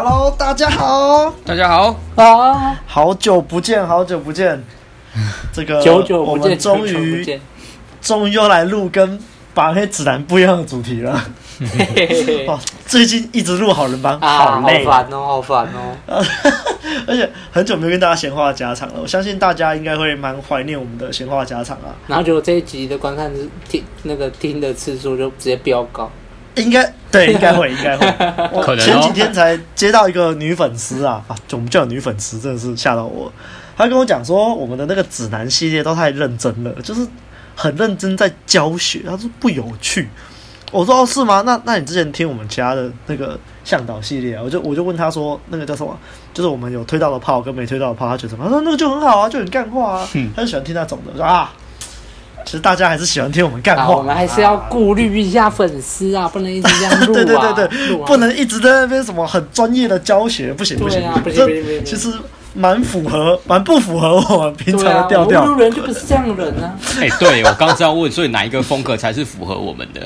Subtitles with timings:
[0.00, 2.80] Hello，大家好，大家好啊！
[2.86, 4.62] 好久不见，好久不见，
[5.52, 7.40] 这个久久不见，我们终于
[8.00, 9.18] 终于又来录跟
[9.52, 11.20] 把妹指南不一样的主题了。
[12.46, 12.56] 哦，
[12.86, 15.96] 最近一直录好人帮，啊，好累，好烦哦，好烦哦。
[17.08, 21.90] 而且很久没有跟大家闲话家常了，我相信大家应该会蛮怀念我们的闲话家常啊。
[22.06, 23.28] 然后结果这一集的观看
[23.68, 26.08] 听那个听的次数就直接飙高。
[26.60, 28.06] 应该对，应该会，应该会。
[28.62, 33.32] 可能前几天才接到一个女粉丝啊，啊，就我们叫女粉丝，真的是吓到我。
[33.76, 37.06] 她跟我讲说，我们的那个指南系列都太认真了，就是
[37.54, 39.02] 很认真在教学。
[39.06, 40.08] 她说不有趣。
[40.70, 41.42] 我说哦，是吗？
[41.46, 45.98] 那那你之前听我们家的那个向导系列啊，我就我就问她说，那个叫什么？
[46.34, 48.44] 就是我们有推到的炮跟没推到的炮，她觉得什么？
[48.44, 51.12] 她说那个就很好啊，就很干话啊，她就喜欢听那种的。
[51.12, 51.52] 我说啊。
[52.48, 57.14] 其实大家还是喜欢听我们干话，我们还是要顾虑一下粉丝啊，不能一直这样录啊。
[57.14, 61.46] 对对对对，啊、不能一直在那边什么很专业的教学，不行不行，啊、不行
[61.84, 62.10] 其实
[62.54, 65.44] 蛮符合，蛮不符合我们平常的调调。
[65.44, 66.74] 路、啊、人就不是这样的人啊。
[66.98, 70.00] 哎、欸，对我刚刚问，所以哪一个风格才是符合我们的？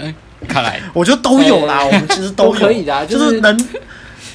[0.48, 3.69] 看来我觉得都有啦，欸、我们其实都有都可以的、啊，就是、就是能。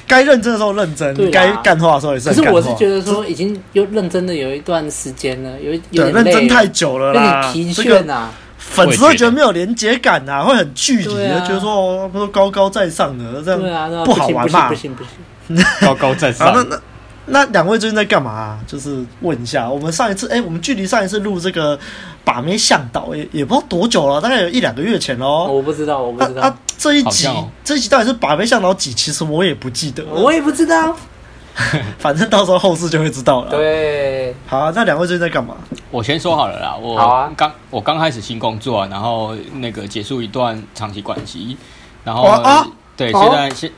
[0.08, 2.30] 该认真的时候认真，该干话的时候也是。
[2.30, 8.32] 可是我是觉得说，已经又认真的有一段时间了，有有点认真太久了啦，有点疲倦啊。
[8.58, 14.68] 粉丝会觉得没有连接感呐、啊，会很具体的觉得说，哦，不是高高在上的这样，不好玩嘛？
[14.68, 15.12] 不行不行，
[15.46, 16.52] 不行 高高在上。
[16.54, 16.80] 那那
[17.28, 18.60] 那两位最近在干嘛、啊？
[18.66, 21.78] 就是问一下，我们上一次，哎、欸，我们距离上一次录这个
[22.24, 25.46] 把妹向导也也不知道多久了，大概有一两个月前喽。
[25.46, 26.42] 我不知道，我不知道。
[26.42, 28.92] 啊，啊这一集、哦、这一集到底是把妹向导几？
[28.92, 30.96] 其实我也不记得，我也不知道。
[31.98, 33.50] 反正到时候后事就会知道了。
[33.50, 35.56] 对，好啊，那两位最近在干嘛？
[35.90, 36.96] 我先说好了啦，我
[37.36, 41.56] 刚、啊、我刚开始新工作，然后那个结束一段长期关系，
[42.04, 42.64] 然后、啊、
[42.96, 43.72] 对，现在现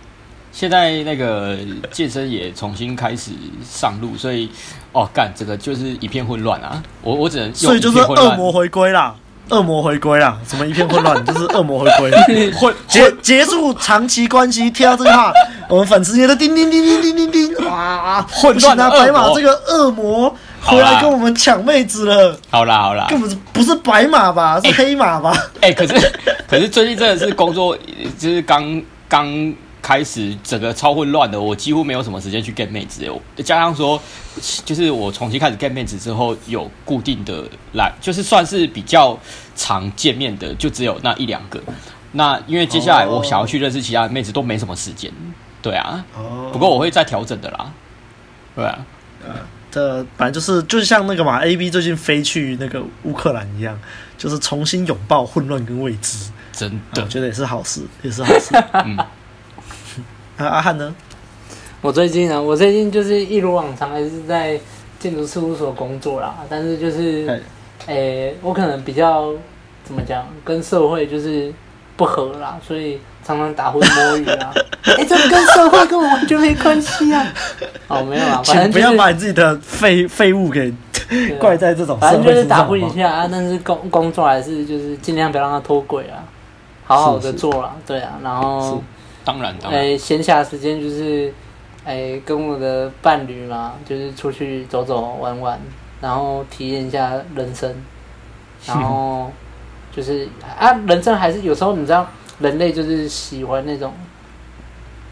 [0.53, 1.57] 现在那个
[1.91, 3.31] 健身也重新开始
[3.65, 4.51] 上路，所以
[4.93, 6.83] 哦，干这个就是一片混乱啊！
[7.03, 9.15] 我我只能用所以就是恶魔回归啦。
[9.49, 10.39] 恶魔回归啦！
[10.47, 11.23] 什么一片混乱？
[11.27, 14.71] 就是恶魔回归， 混结结束长期关系。
[14.71, 15.33] 听到这句话，
[15.69, 18.23] 我们粉丝也都叮叮叮叮叮叮叮，哇！
[18.31, 18.91] 混乱啊！
[18.91, 20.33] 白马这个恶魔
[20.63, 22.39] 回来跟我们抢妹子了。
[22.49, 24.61] 好啦好啦，根本不是白马吧？
[24.63, 25.33] 是黑马吧？
[25.61, 26.13] 哎、欸欸，可是
[26.49, 27.77] 可是最近真的是工作，
[28.19, 29.27] 就是刚刚。
[29.83, 33.09] 开始整个超混乱的，我几乎没有什么时间去 get 妹子。
[33.43, 34.01] 加上说，
[34.65, 39.19] 就是我重新开始 get 妹子之后，有固定的来，就是算是比较
[39.57, 41.61] 常见面的，就只有那一两个。
[42.13, 45.13] 那因为接下来我想要去认识其他的妹子，都没什么时间。
[45.63, 46.05] 对啊，
[46.53, 47.73] 不过我会再调整的啦。
[48.57, 48.79] 对啊，
[49.71, 53.79] 这反正就是就是像那个嘛，A B 最近飞去那个乌克兰一样，
[54.19, 56.31] 就是重新拥抱混乱跟未知。
[56.53, 58.55] 真的，我觉得也是好事，也是好事。
[58.85, 58.99] 嗯。
[60.47, 60.95] 啊、阿汉呢？
[61.83, 64.61] 我最近啊，我最近就是一如往常，还是在
[64.99, 66.35] 建筑事务所工作啦。
[66.49, 67.27] 但是就是，
[67.87, 69.33] 诶、欸，我可能比较
[69.83, 71.51] 怎么讲，跟社会就是
[71.97, 74.53] 不合啦，所以常常打混摸鱼啊。
[74.85, 77.27] 哎、欸，这跟社会跟我完全没关系啊。
[77.89, 80.71] 哦，没有啊，反正、不要把你自己的废废物给
[81.39, 81.99] 怪在这种。
[81.99, 86.29] 反正就是打混一下啊，但是工工作还是就是尽量不要让它脱轨啊，
[86.85, 87.75] 好好的做啦。
[87.87, 88.83] 对啊，然后。
[89.33, 89.81] 当然，当然。
[89.81, 91.33] 哎，闲暇时间就是，
[91.85, 95.59] 哎，跟我的伴侣嘛，就是出去走走玩玩，
[96.01, 97.73] 然后体验一下人生，
[98.67, 99.31] 然后
[99.95, 102.07] 就是啊，人生还是有时候你知道，
[102.41, 103.93] 人类就是喜欢那种，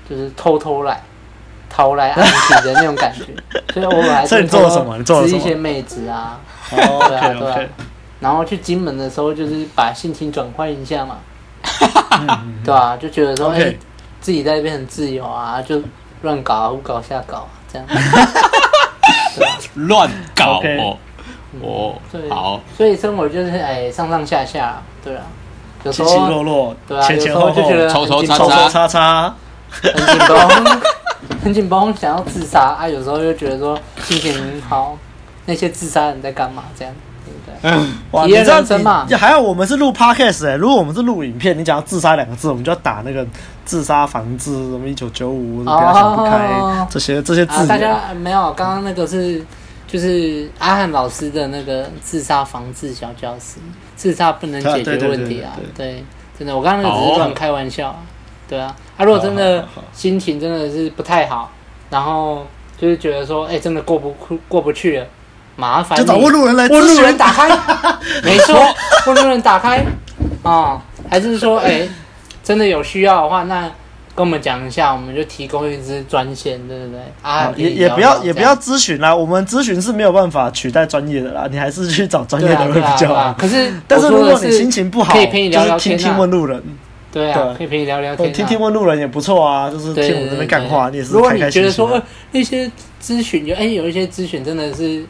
[0.09, 1.01] 就是偷偷来，
[1.71, 3.27] 逃来 安体的那种感觉，
[3.73, 6.41] 所以偶尔还是偷偷吃一些妹子啊，
[6.71, 7.61] 对啊对啊，
[8.21, 11.19] 然后去金门的时候，就是把心情转换一下嘛，
[12.65, 12.97] 对吧？
[12.97, 13.75] 就觉得说，哎。
[14.21, 15.83] 自己在变成自由啊，就
[16.23, 17.87] 乱搞啊，胡搞瞎搞啊，这样。
[19.75, 20.97] 乱、啊、搞哦，
[21.63, 22.61] 哦、嗯，好。
[22.77, 25.23] 所以生活就是哎，上上下下，对啊，
[25.85, 29.35] 有时候起起落落，对啊，前前后后就觉得抽抽插插插插，
[29.71, 30.81] 很紧绷，
[31.45, 32.89] 很紧绷，想要自杀啊。
[32.89, 34.99] 有时候又觉得说心情很好，
[35.47, 36.65] 那些自杀人在干嘛？
[36.77, 36.95] 这样。
[37.63, 39.07] 嗯， 哇，你这样子嘛？
[39.19, 43.27] 还有我们是录 podcast 哎、欸，如果我们是录影片，你讲到自杀两个字，我们就要打那个
[43.65, 47.67] 自杀防治什么一九九五，不要想不开这些这些字、啊。
[47.67, 49.45] 大家没有，刚刚那个是
[49.87, 53.59] 就是阿汉老师的那个自杀防治小教室，
[53.97, 55.53] 自杀不能解决问题啊。
[55.77, 56.05] 对，
[56.39, 57.95] 真的，我刚刚那个只是乱开玩笑。
[58.49, 61.51] 对啊，啊，如果真的心情真的是不太好，
[61.91, 62.47] 然后
[62.79, 64.17] 就是觉得说，哎、欸，真的过不
[64.49, 65.07] 过不去了。
[65.59, 67.49] 麻烦，就找问路人来，问路人打开，
[68.23, 68.57] 没错，
[69.09, 69.79] 问路人打开，
[70.45, 71.91] 啊、哦，还是说，哎、欸，
[72.45, 73.63] 真的有需要的话，那
[74.15, 77.01] 跟我们讲一下，我们就提供一支专线，对不对？
[77.23, 83.13] 啊，也也不要也不要咨询啦，我们咨询是没有办法取代专业的啦，你还是去找专业的会比较。
[83.13, 83.35] 好。
[83.37, 86.63] 可是，但是如果你心情不好，可以陪你聊聊天，听听问路人。
[87.11, 91.41] 对啊，可以陪你聊聊天，听听问路人也不错啊，就是听我们这边干话，你也是开开心心。
[91.41, 92.71] 如果你觉得说那些
[93.03, 95.05] 咨询，就哎有一些咨询真的是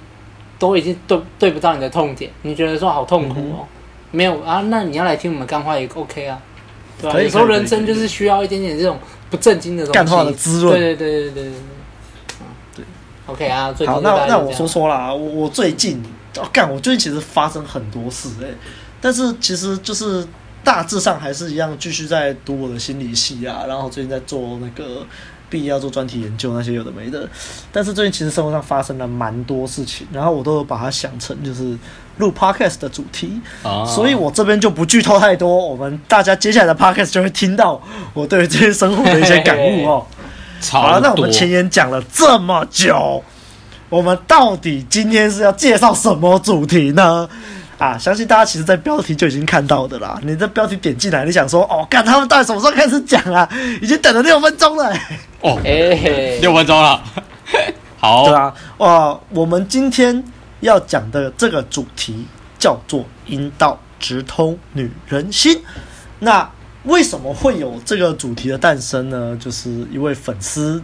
[0.59, 3.67] 都已经对对不到你的痛点，你觉得说好痛苦哦，
[4.11, 6.41] 没有啊，那你要来听我们干话也 OK 啊。
[7.01, 8.99] 对啊，有时候人生就是需要一点点这种
[9.31, 10.79] 不正经的东西，干话的滋润。
[10.79, 11.53] 对对对对对对
[12.41, 12.47] 嗯。
[12.75, 12.85] 对
[13.27, 13.75] ，OK 啊。
[13.87, 16.03] 好，那那我说说啦，我我最近
[16.37, 18.49] 哦干，我最近其实发生很多事哎，
[19.01, 20.27] 但是其实就是
[20.65, 25.07] 大致上还是一样，继续在读我的心理系啊，然后最近在做那个
[25.51, 27.29] 毕业要做专题研究那些有的没的，
[27.73, 31.77] 但是最近其实生活上发生了蛮多事情，然后我都有把它想成就是。
[32.19, 33.41] 录 podcast 的主题，
[33.87, 35.57] 所以我这边就不剧透太多。
[35.69, 37.81] 我们大家接下来的 podcast 就会听到
[38.13, 40.05] 我对这些生活的一些感悟哦。
[40.69, 43.23] 好了，那我们前言讲了这么久，
[43.89, 47.29] 我们到底今天是要介绍什么主题呢？
[47.79, 50.21] 啊，相信大家其实，在标题就已经看到的啦。
[50.23, 53.49] 你的标题点进来，你想说，哦，看他们到底什么时候开始讲啊？
[53.81, 54.93] 已经等了六分钟了。
[55.41, 57.03] 哦， 哎，六分钟了。
[57.99, 60.23] 好，对啊，哇，我们今天。
[60.61, 62.27] 要讲的这个主题
[62.59, 65.63] 叫做“阴道直通女人心”。
[66.19, 66.51] 那
[66.83, 69.39] 为什么会有这个主题的诞生呢？
[69.39, 70.83] 就是一位粉丝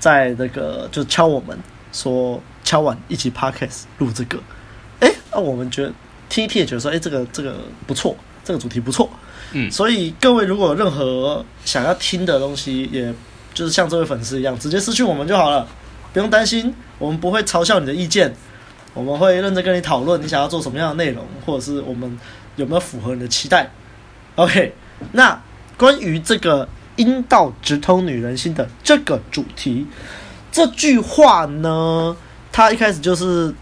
[0.00, 1.54] 在那个就敲我们
[1.92, 4.38] 说，敲完一起 podcast 录这个。
[5.00, 5.92] 哎，那我们觉得
[6.42, 9.08] T T 也觉得说，哎，这个这个不错，这个主题不错。
[9.52, 13.12] 嗯，所以各位如果有任何想要听的东西，也
[13.52, 15.66] 就是像这位粉丝一样，直接私讯我们就好了，
[16.12, 18.34] 不用担心，我们不会嘲笑你的意见。
[18.94, 22.16] 我们会认真跟你讨论，你想要做什么样的内容，或者是我们
[22.54, 23.68] 有没有符合你的期待。
[24.36, 24.72] OK，
[25.12, 25.40] 那
[25.76, 29.84] 关于这个“阴道直通女人心”的这个主题，
[30.52, 32.16] 这句话呢，
[32.52, 33.52] 它一开始就是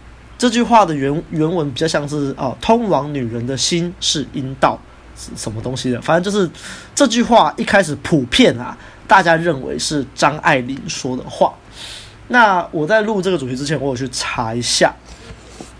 [0.43, 4.77] 这句话的原原文比较像是哦，通往女人的心是阴道，
[5.17, 6.01] 是什么东西的？
[6.01, 6.49] 反正就是
[6.93, 11.53] 这句话一开始普遍啊，大家认为是张爱玲说的话。
[12.27, 14.93] 那我在录这个主题之前，我有去查一下。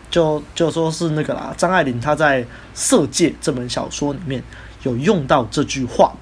[0.09, 2.41] 就就说是那个啦，张爱玲她在
[2.73, 4.41] 《色戒》这本小说里面
[4.83, 6.13] 有用到这句话，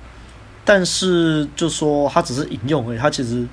[0.66, 3.48] 但是就说她只是引用而已，她其实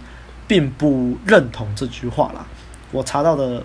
[0.46, 2.46] 并不认同这句话啦。
[2.90, 3.62] 我查到的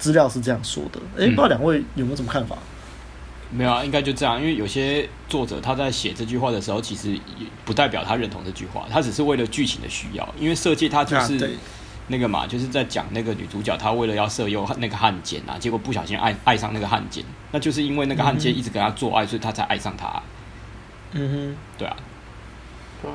[0.00, 2.56] 资料是这样说的，哎、欸，不知道两位有没有什么看法？
[3.52, 11.44] 嗯、没有啊，应该就这样，因为有些作者他在写这句话的时候，其实也不代表他认同这句话，他只是为了剧情的需要，因为《设计》他就是。
[11.44, 11.50] 啊
[12.12, 20.20] 那个嘛，就是在讲那个女主角，她为了要色诱那个汉奸啊，结果不小心爱爱上那个汉奸，那就是因为那个汉奸一直跟她做爱，所以她才爱上他。
[21.12, 21.96] 嗯哼，对啊。
[23.00, 23.10] 对。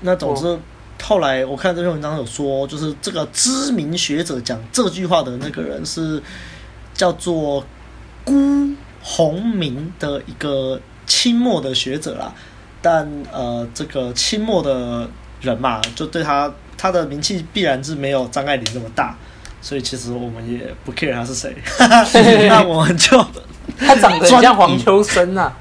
[0.00, 0.58] 那总之，
[1.02, 6.22] 后来我看这篇文章有说，就是这个知名学者讲这句话的那个人是
[6.94, 7.64] 叫做
[8.24, 8.34] 辜
[9.02, 12.32] 鸿铭的一个清末的学者啦，
[12.80, 15.08] 但呃，这个清末的
[15.40, 16.52] 人嘛，就对他。
[16.82, 19.14] 他的名气必然是没有张爱玲那么大，
[19.60, 21.54] 所以其实我们也不 care 他是谁。
[22.48, 23.22] 那我们就
[23.78, 25.54] 他长得像黄秋生 啊。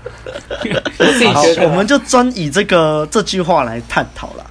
[1.34, 4.50] 好，我们就专以这个这句话来探讨了。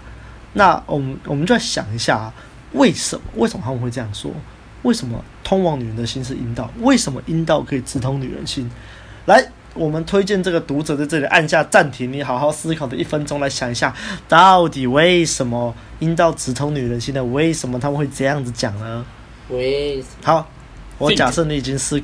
[0.59, 2.31] 那我们我们就要想一下，
[2.73, 4.31] 为什么为什么他们会这样说？
[4.83, 6.71] 为什么通往女人的心是阴道？
[6.81, 8.71] 为什么阴道可以直通女人心？
[9.27, 9.49] 来。
[9.75, 13.95] 我们推荐这个读者在这里按下暂停，你好好思考的一分钟，来想一下，
[14.27, 17.23] 到底为什么阴道直通女人心呢？
[17.23, 19.05] 为什么他们会这样子讲呢？
[19.51, 20.49] 为好，
[20.97, 22.03] 我假设你已经是，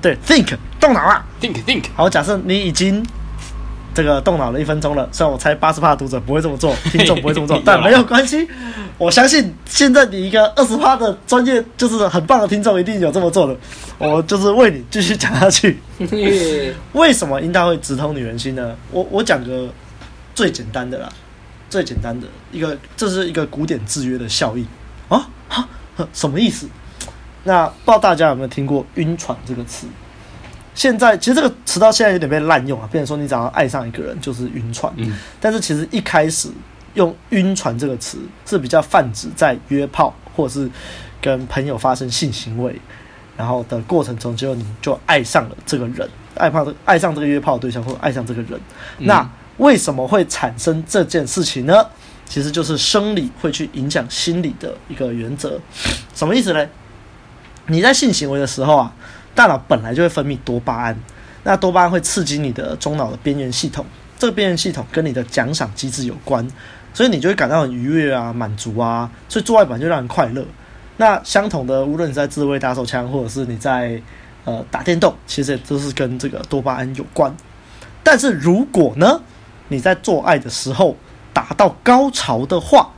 [0.00, 1.84] 对，think 动脑了，think think。
[1.94, 3.04] 好，假设你已经
[3.94, 8.46] 这个动脑了一分钟了，虽然我猜八十趴的读者不会这么做，听众不会这么做， 但没有关系。
[8.98, 13.56] 我相信现在你一个二十趴的专业就是很棒的听众，一定有这么做的。
[13.98, 15.78] 我就是为你继续讲下去。
[16.92, 18.76] 为什么阴道会直通女人心呢？
[18.90, 19.68] 我我讲个
[20.34, 21.08] 最简单的啦，
[21.70, 24.66] 最简单的一个，这是一个古典制约的效应
[25.08, 25.68] 啊哈，
[26.12, 26.68] 什么意思？
[27.44, 29.86] 那不知道大家有没有听过“晕船”这个词？
[30.74, 34.92] 现在其实这个词到现在有点被滥用啊，变成说你只要爱上一个人就是晕船。
[34.96, 36.50] 嗯，但是其实一开始。
[36.94, 40.70] 用“晕船”这个词是比较泛指在约炮或者是
[41.20, 42.80] 跟朋友发生性行为，
[43.36, 48.52] 然后的过程中，就你就爱上了这个人，爱上这个爱上这个约炮对象，或者爱上这个人。
[48.98, 51.84] 嗯、那为什么会产生这件事情呢？
[52.26, 55.60] 其实就是生理会去影响心理的一个原则。
[56.14, 56.64] 什么意思呢？
[57.66, 58.94] 你在性行为的时候啊，
[59.34, 60.96] 大脑本来就会分泌多巴胺，
[61.42, 63.84] 那多巴胺会刺激你的中脑的边缘系统。
[64.18, 66.46] 这个边缘系统跟你的奖赏机制有关，
[66.94, 70.44] 所以你就会感到很愉悦啊、满足啊，所以做爱本来就让人快乐。
[70.96, 74.00] 那相同的，无论你在自慰打手枪，或者是你在
[74.44, 77.34] 呃打电动，其实也都是跟这个多巴胺有关。
[78.04, 79.20] 但是如果呢，
[79.68, 80.96] 你在做爱的时候
[81.32, 82.92] 达到高潮的话，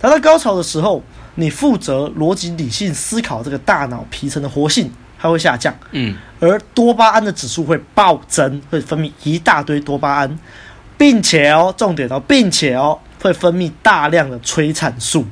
[0.00, 1.02] 达到高潮的时候，
[1.34, 4.92] 你负责逻辑理性思考这个大脑皮层的活性
[5.26, 10.38] 它会下降，嗯，而多巴胺的指数会暴增，会分泌一大堆多巴胺，
[10.96, 15.26] 并且哦，重点哦，并且哦，会分泌大量的催产素，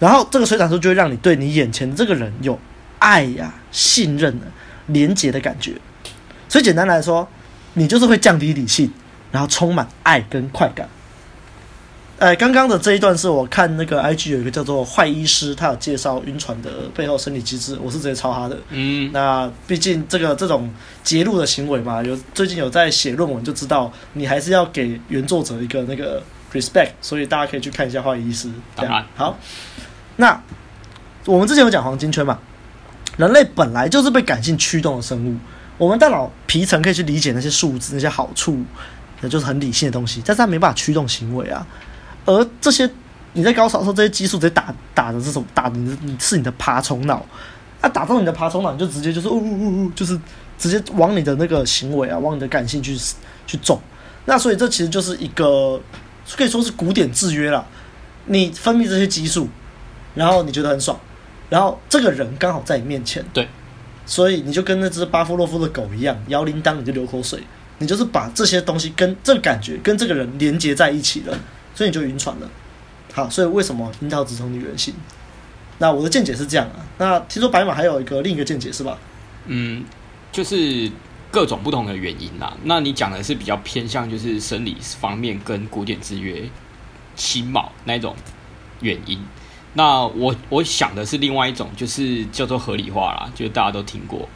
[0.00, 2.58] 然后这个催产素就会让你对你眼前的这个人有
[2.98, 4.50] 爱呀、啊、信任啊、
[4.86, 5.74] 连结的感觉。
[6.48, 7.28] 所以简单来说，
[7.74, 8.92] 你就是会降低理性，
[9.30, 10.88] 然后充满爱跟快感。
[12.22, 18.56] 哎，刚刚的这一段是我看那个 IG 有一个叫做坏医师，他有介绍晕船的背后生理机制，我是直接抄他的。
[18.68, 28.48] 嗯，那毕竟这个这种揭露的行为嘛，有最近有在写论文，就知道你还是要给原作者一个那个 respect，所以大家可以去看一下坏医师。
[29.16, 29.36] 好。
[30.14, 30.40] 那
[31.24, 32.38] 我们之前有讲黄金圈嘛，
[33.16, 35.36] 人类本来就是被感性驱动的生物，
[35.76, 38.62] 我们大脑皮层可以去理解那些数字、那些好处，
[39.20, 41.66] 那就是很理性的东西，但是它没办法驱动行为啊。
[42.24, 42.88] 而这些
[43.32, 47.24] 你在高潮的时候，这些激素直接打打的这种打的你你是你的爬虫脑，
[47.80, 50.18] 啊，打中你的爬虫脑，你就直接就是呜呜呜呜，就是
[50.58, 52.96] 直接往你的那个行为啊，往你的感性去
[53.46, 53.80] 去种。
[54.24, 55.80] 那所以这其实就是一个
[56.36, 57.66] 可以说是古典制约了。
[58.26, 59.48] 你分泌这些激素，
[60.14, 60.96] 然后你觉得很爽，
[61.50, 63.48] 然后这个人刚好在你面前，对，
[64.06, 67.42] 所以你就跟那只巴夫洛夫的狗一样，摇铃铛你就流口水，
[67.78, 71.36] 你就是把这些东西跟这个感觉跟这个人连接在一起了。
[71.74, 72.48] 所以你就晕船了，
[73.12, 74.94] 好，所以为什么樱桃直通女人心？
[75.78, 76.84] 那我的见解是这样啊。
[76.98, 78.98] 那听说白马还有一个另一个见解是吧？
[79.46, 79.84] 嗯，
[80.30, 80.90] 就是
[81.30, 82.54] 各种不同的原因啦。
[82.64, 86.48] 那你讲的是比较偏向就是生理方面跟古典制约
[87.16, 88.14] 心锚那种
[88.80, 89.18] 原因。
[89.74, 94.28] 那我我想的是另外一种，就是叫做合理化啦，就是大家都听过。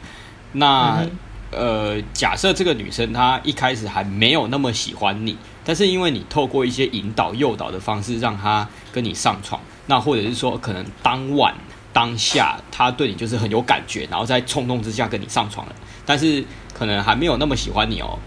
[0.53, 1.11] 那、嗯、
[1.51, 5.37] 呃，假设这个女生她一开始还没有那么喜欢你。
[5.67, 11.53] 但是因为你透过一些引导、诱导的方式，让他跟你上床，那或者是说，可能当晚
[11.91, 16.41] 当下他对你就是很有感觉，然后在冲动之下跟你上床了，但是
[16.73, 18.17] 可能还没有那么喜欢你哦。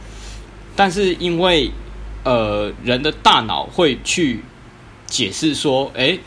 [0.77, 1.71] 但是因为
[2.25, 4.45] 呃，人的大脑会去
[5.07, 6.21] 解释说，诶，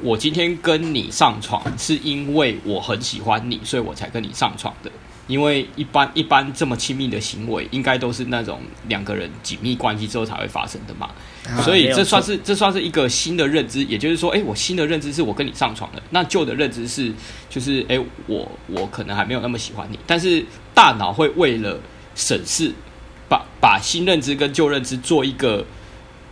[0.00, 4.92] 我今天跟你上床是因为我很喜欢你，所以我才跟你上床的。
[5.30, 11.08] 因为一般一般这么亲密的行为，应该都是那种两个人紧密关系之后才会发生的嘛，
[11.48, 17.12] 啊、所以这算是这算是一个新的认知，也就是说，诶，我新的认知是我跟你上床了，那旧的认知是
[17.48, 17.96] 就是，诶，
[18.26, 20.44] 我我可能还没有那么喜欢你，但是
[20.74, 21.78] 大脑会为了
[22.16, 22.72] 审视，
[23.28, 25.64] 把把新认知跟旧认知做一个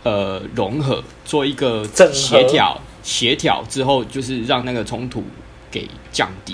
[0.03, 5.23] 呃融合，做一个协调协调之后，就是让那个冲突
[5.71, 6.53] 给降低。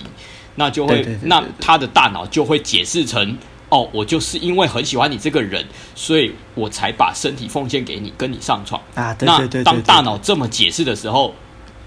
[0.55, 3.37] 那就会，那他的大脑就会解释成，
[3.69, 9.13] 哦，我就是因为很喜欢你这个人，所以我才把身体奉献给你，跟你上床啊。
[9.13, 9.63] 对对对，对。
[9.63, 11.33] 那当大脑这么解释的时候，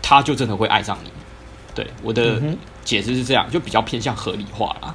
[0.02, 1.10] 他就真的会爱上你。
[1.74, 2.40] 对，我的
[2.84, 4.94] 解释是这样，就比较偏向合理化啦。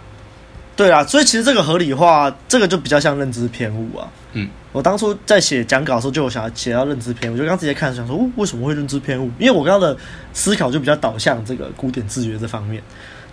[0.75, 4.07] 对啊，所以其实这个合理化，这个就比较像认知偏误啊。
[4.33, 9.31] 嗯，我当初在写讲稿的时候，就有想要写到认知偏误，我就刚直接看想说，哦，为什么会认知偏误？
[9.39, 9.95] 因为我刚刚的
[10.33, 12.81] 思考就比较导向这个古典制约这方面。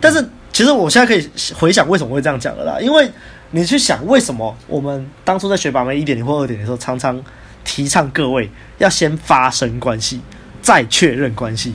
[0.01, 3.11] 但是其实我现在可以回想为什么会这样讲了啦，因为
[3.51, 7.23] 你去想为什么我们当初在学把妹一点零或二点零的时候，常常
[7.65, 10.21] 提倡各位要先发生关系，
[10.63, 11.75] 再确认关系。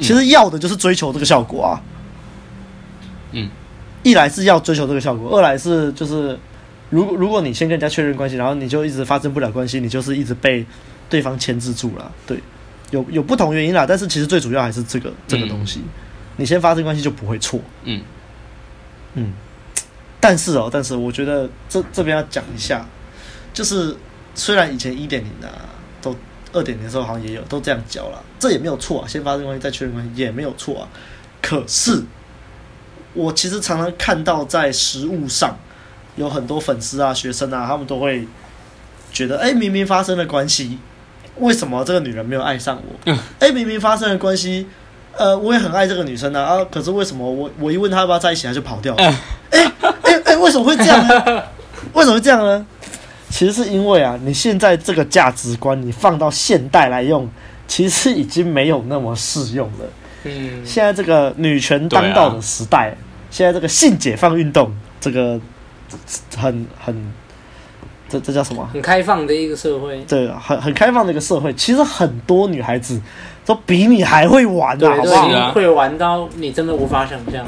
[0.00, 1.82] 其实要的就是追求这个效果啊。
[3.32, 3.50] 嗯，
[4.02, 6.38] 一来是要追求这个效果，二来是就是
[6.90, 10.64] 如果如果你先跟人家确认关系，然后你就一直发生不了关系，你就是一直被
[11.10, 12.10] 对方牵制住了。
[12.26, 12.38] 对，
[12.90, 15.80] 有有不同原因啦，但是其实最主要还是这个这个东西。
[15.80, 16.07] 嗯
[16.38, 18.00] 你先发生关系就不会错，嗯
[19.14, 19.32] 嗯，
[20.20, 22.86] 但是哦，但是我觉得这这边要讲一下，
[23.52, 23.96] 就是
[24.36, 25.50] 虽然以前一点零啊，
[26.00, 26.14] 都
[26.52, 30.88] 二点零的时候好像也有都这样教了，这也没有错啊，先发生关系再确认关系也没有错啊。
[31.42, 32.04] 可是
[33.14, 35.58] 我其实常常看到在实物上
[36.14, 38.28] 有很多粉丝啊、学生啊，他们都会
[39.12, 40.78] 觉得，哎，明明发生了关系，
[41.38, 43.12] 为什么这个女人没有爱上我？
[43.40, 44.68] 哎，明明发生了关系。
[45.16, 49.02] 呃，我也很爱这个女生啊，啊，可是为什么我我一问她要不要在一起，她就跑掉了？
[49.02, 49.72] 哎
[50.02, 51.42] 哎哎，为什么会这样呢？
[51.92, 52.66] 为什么会这样呢？
[53.30, 57.28] 其实是因为啊，你现在这个价值观，你放到现代来用，
[57.66, 59.86] 其实已经没有那么适用了。
[60.24, 62.96] 嗯，现在这个女权当道的时代，
[63.30, 65.38] 现在这个性解放运动，这个
[66.36, 67.12] 很很
[68.08, 68.68] 这这叫什么？
[68.72, 70.00] 很开放的一个社会。
[70.08, 71.52] 对，很很开放的一个社会。
[71.52, 73.00] 其实很多女孩子
[73.48, 75.26] 都比你还会玩的，好不好？
[75.30, 77.46] 啊、会玩到你真的无法想象。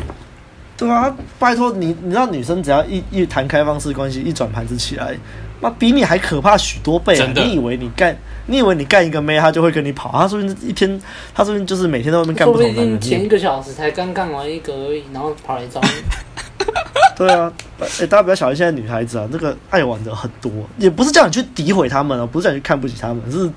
[0.74, 5.14] 对啊，拜托你，你知道女生只要一一谈开放式关系，一转盘子起来，
[5.60, 7.30] 那比你还可怕许多倍啊！
[7.34, 8.16] 你以为你干，
[8.46, 10.10] 你以为你干一个妹，她就会跟你跑？
[10.12, 10.98] 她说不定一天，
[11.34, 12.74] 她说不定就是每天在外面干不同的人。
[12.76, 16.64] 说不定前一个小时才刚干完一个而已，然后跑来找你。
[17.14, 23.50] 对啊，哎、欸，大家不要小看现在女孩子啊，那个爱玩的很多，也不是叫你去诋毁她们啊，不是叫你去看不起她们，是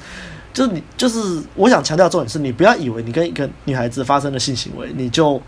[0.54, 5.42] 就是你就是我想强调重点是，你不要以为你跟一个女孩子发生了性行为，你就。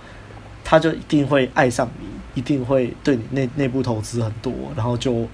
[0.67, 5.27] 他就一定会爱上你，一定会对你内内部投资很多，然后就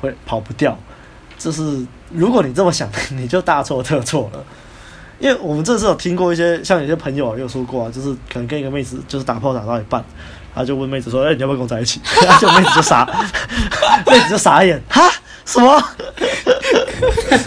[0.00, 0.74] 会跑不掉。
[1.36, 4.42] 就是如果你这么想， 你就大错特错了。
[5.18, 10.02] 因为我们这次有听过一些，像有些朋友啊，有说过啊，就是可能跟一个妹子就是打炮打到一半，
[10.54, 12.00] 他就问妹子说：“哎、你要不要跟我在一起？”
[12.40, 13.04] 就妹子就傻，
[14.10, 15.02] 妹子就傻眼，哈？
[15.44, 15.82] 什么？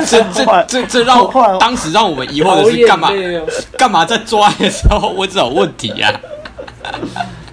[0.07, 3.09] 这这这这让我当时让我们疑惑的是干嘛？
[3.77, 6.11] 干嘛在做爱的时候问这种问题呀、
[6.83, 6.91] 啊？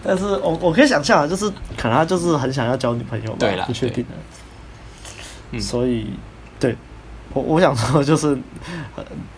[0.03, 4.11] 但是我我可以想象啊，就是可能他就是很想要交女朋友吧，对啦，不确定的。
[5.53, 6.07] 嗯，所以
[6.59, 6.75] 对
[7.33, 8.37] 我我想说就是，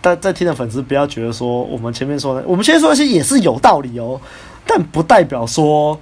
[0.01, 4.19] 在在听的粉丝不要觉得说我们前面说的，我们前面说的些也是有道理哦，
[4.65, 5.99] 但不代表说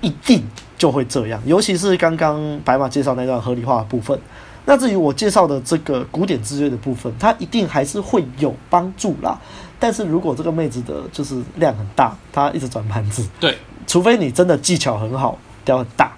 [0.00, 0.44] 一定
[0.82, 1.40] 就会这样。
[1.46, 4.18] 尤其是刚刚白马介绍那段合理化的部分，
[4.64, 9.38] 那至于我介绍的这个古典之约的部分，它一定还是会有帮助啦。
[9.78, 16.10] 但是如果这个妹子的就是量很大，她一直转盘子，对，除非你真的技巧很好，雕很大，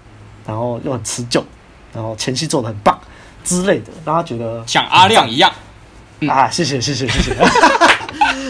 [0.47, 1.45] 然后又很持久，
[1.93, 2.99] 然后前期做的很棒
[3.43, 5.51] 之类的，让她觉得像阿亮一样
[6.27, 7.35] 啊，谢谢谢谢谢谢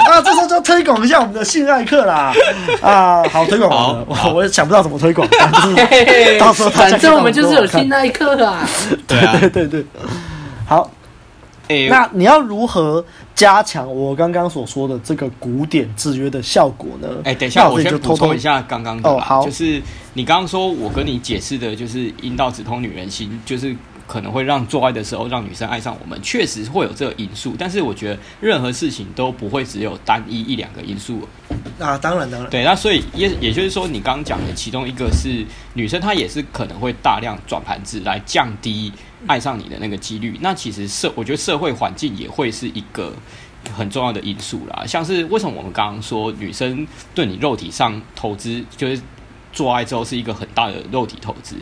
[0.06, 2.34] 啊，这时候就推广一下我们的性爱课啦
[2.82, 8.68] 啊，好推广完了，我我也想不到怎么推广， 但是到时候反正我们就是有性爱课啦，
[9.08, 9.86] 对对对对，
[10.68, 10.90] 好。
[11.70, 17.08] 欸、那你要如何加强我刚刚所说的这个古典制约的效果呢？
[17.24, 19.10] 哎、欸，等一下，我先补充一下刚刚的。
[19.10, 19.82] 哦，好，就是
[20.14, 23.76] 你刚刚说我跟你解释的，就是阴道直通女人心，就是
[24.08, 27.56] 可能会让做爱的时候让女生爱上我们，确实会有这个因素。
[27.58, 31.28] 但是我觉得任何事情都不会只有单一一两个因素。
[31.80, 32.50] 啊，当然当然。
[32.50, 38.92] 对，那所以也也就是说，你刚刚讲的其中一个是女生，她也是可能会大量转盘子来降低。
[39.28, 43.12] 爱上你的那个几率，那其实社我觉得社会环境也会是一个
[43.76, 44.86] 很重要的因素啦。
[44.86, 49.02] 像是为什么我们刚刚说女生对你肉体上投资，就是
[49.52, 51.56] 做爱之后是一个很大的肉体投资，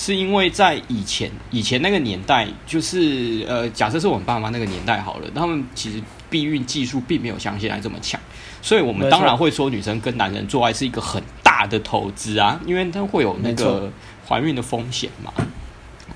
[0.00, 8.20] 是因为在以前以前那个年代，就是呃，假设是我们爸妈那个年代好了，他们其实避孕技术并没有像现在这么强，
[8.62, 13.90] 所以我们当然会说女生跟男人做爱是一个很大的投资啊，因为它会有那个
[14.24, 15.32] 怀孕的风险嘛。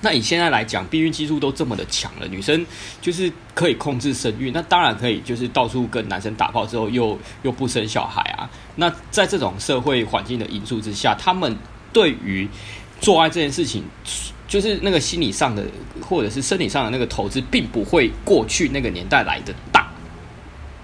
[0.00, 2.64] 那以现在来讲，避孕技术都这么的强了，女生
[3.00, 8.48] 就是可以控制生育，那当然可以，就是到处跟男生打炮之后又又不生小孩啊。
[8.76, 11.56] 那在这种社会环境的因素之下，他们
[11.92, 12.48] 对于
[13.02, 13.82] 做爱这件事情，
[14.48, 15.62] 就是那个心理上的
[16.00, 19.86] 或者是生理上的那个投资，并不会过去那个年代来的大。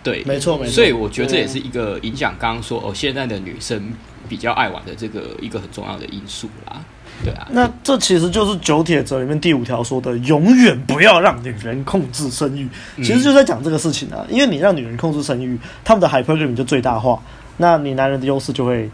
[0.02, 0.72] 对，没错没错。
[0.72, 2.34] 所以我觉得这也是一个影响。
[2.38, 3.92] 刚刚说哦，现在的女生
[4.28, 6.80] 比较爱玩的这个一个很重要的因素啦。
[7.24, 12.68] 对啊，那这其实就是九铁则里面第五条说的，永远不要让女人控制生育。
[12.98, 17.20] 其实就在讲这个事情啊，因为你让女人控制生育，他们的 hypergamy 就最大化，
[17.56, 18.88] 那你男人的优势就会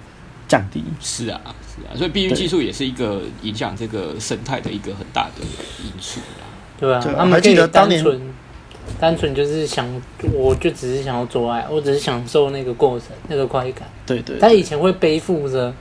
[0.49, 0.83] 降低。
[1.01, 1.41] 是啊，
[1.75, 5.43] 是啊，所以避孕技术也是一个影响这个生态的一个很大的
[5.85, 6.47] 因素啦。
[6.79, 8.05] 对啊，他们还记得当年
[9.01, 9.87] 单纯就是想，
[10.33, 13.89] 我就只是想要做爱，我只是享受那个过程，那个快感。
[14.07, 15.73] 对对，对，他以前会背负着。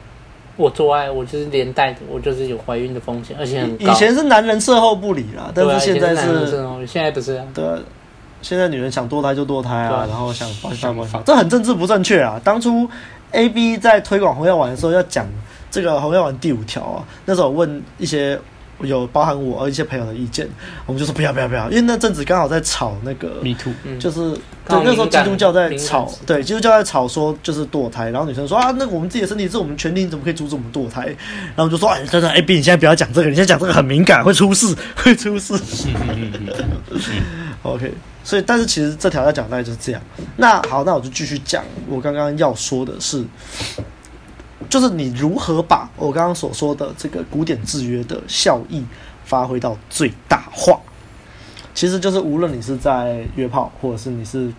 [0.56, 3.91] 我做爱，我就是连带的，我就是有怀孕的风险，而且很高。
[3.91, 7.45] 以前是男人事后不理啦，但是现在是，是现在不是啊。
[7.56, 7.65] 对，
[8.43, 12.39] 现在女人想堕胎就堕胎啊， 然后想放放放，这很政治不正确啊。
[12.43, 12.88] 当初
[13.32, 15.27] A B 在推广红药丸的时候要讲
[15.73, 18.39] 这个红药丸第五条啊，那时候问一些。
[18.81, 20.45] 有包含我一些朋友的意见，
[20.86, 24.31] 我们就说不要不要不要，因为那阵子刚好在吵那个，Me too，就是
[24.67, 31.05] 对那时候基督教在吵，对基督教在吵说就是堕胎，然后女生说啊，那我们自己的身体是我们权利，你怎么可以阻止我们堕胎？
[31.55, 35.53] 然后我就说哎，真的哎，B 你现在不要讲这个，你现在讲这个很敏感，会出事， 会出事。
[37.62, 40.01] OK，所以但是其实这条要讲大概就是这样。
[40.36, 43.23] 那好，那我就继续讲，我刚刚要说的是。
[44.73, 48.83] 就是你如何把我刚刚所说的这个古典制约的效益
[49.23, 50.79] 发挥到最大化，
[51.75, 54.51] 其实就是无论你是在约炮，或者是你是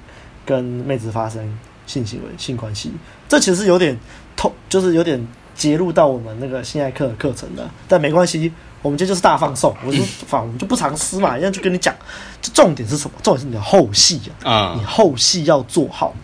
[0.46, 2.92] 跟妹子发生性行为、性关系，
[3.28, 3.98] 这其实有点
[4.36, 5.20] 透，就是有点
[5.52, 11.92] 截入到我们那个性爱课的课程的，但没关系，我们今天就是大放送，我就反我们就不藏私嘛，一样就跟你讲，
[12.40, 13.16] 这重点是什么？
[13.20, 16.14] 重点是你的后戏啊，你后戏要做好。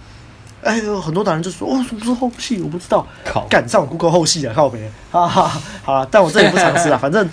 [0.63, 2.61] 哎呦，很多男人就说哦，什么是后戏？
[2.61, 3.07] 我不知道，
[3.49, 7.29] 赶上我 Google 后戏啊，靠北， 哈哈，好了，但我这里不尝试了， 反正。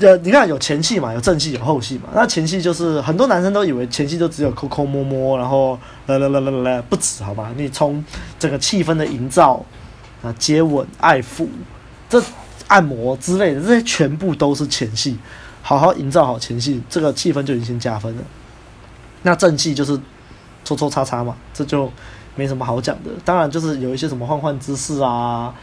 [0.00, 2.08] 呃，你看有前戏嘛，有正戏，有后戏嘛。
[2.12, 7.52] 那前戏就是很多男生都以为前戏就只有抠抠摸摸，然后来来来来来，不止好吧？
[7.56, 8.04] 你从
[8.36, 9.64] 整个气氛的营造
[10.20, 11.46] 啊，接吻、爱抚、
[12.08, 12.20] 这
[12.66, 15.16] 按摩之类的，这些全部都是前戏。
[15.62, 18.22] 好好营造好前戏，这个气氛就已经先加分了。
[19.22, 19.96] 那正戏就是
[20.64, 21.88] 搓搓擦擦嘛，这就
[22.34, 23.10] 没什么好讲的。
[23.24, 25.54] 当然就是有一些什么换换姿势啊。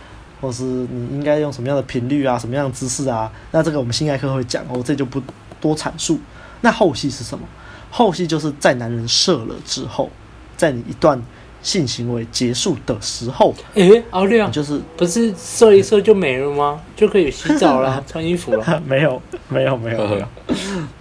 [0.42, 3.32] 或是你应该用什么样的频率啊，什么样的姿势啊？
[3.52, 5.22] 那这个我们性爱课会讲，我这就不
[5.60, 6.20] 多阐述。
[6.62, 7.46] 那后戏是什么？
[7.92, 10.10] 后戏就是在男人射了之后，
[10.58, 11.22] 在你一段
[11.62, 16.82] 性行为结束的时候，诶、欸，奥利奥就是不是射一射就没了吗？
[16.96, 18.82] 就可以洗澡了，穿衣服了？
[18.88, 20.28] 没有，没有，没有，没有。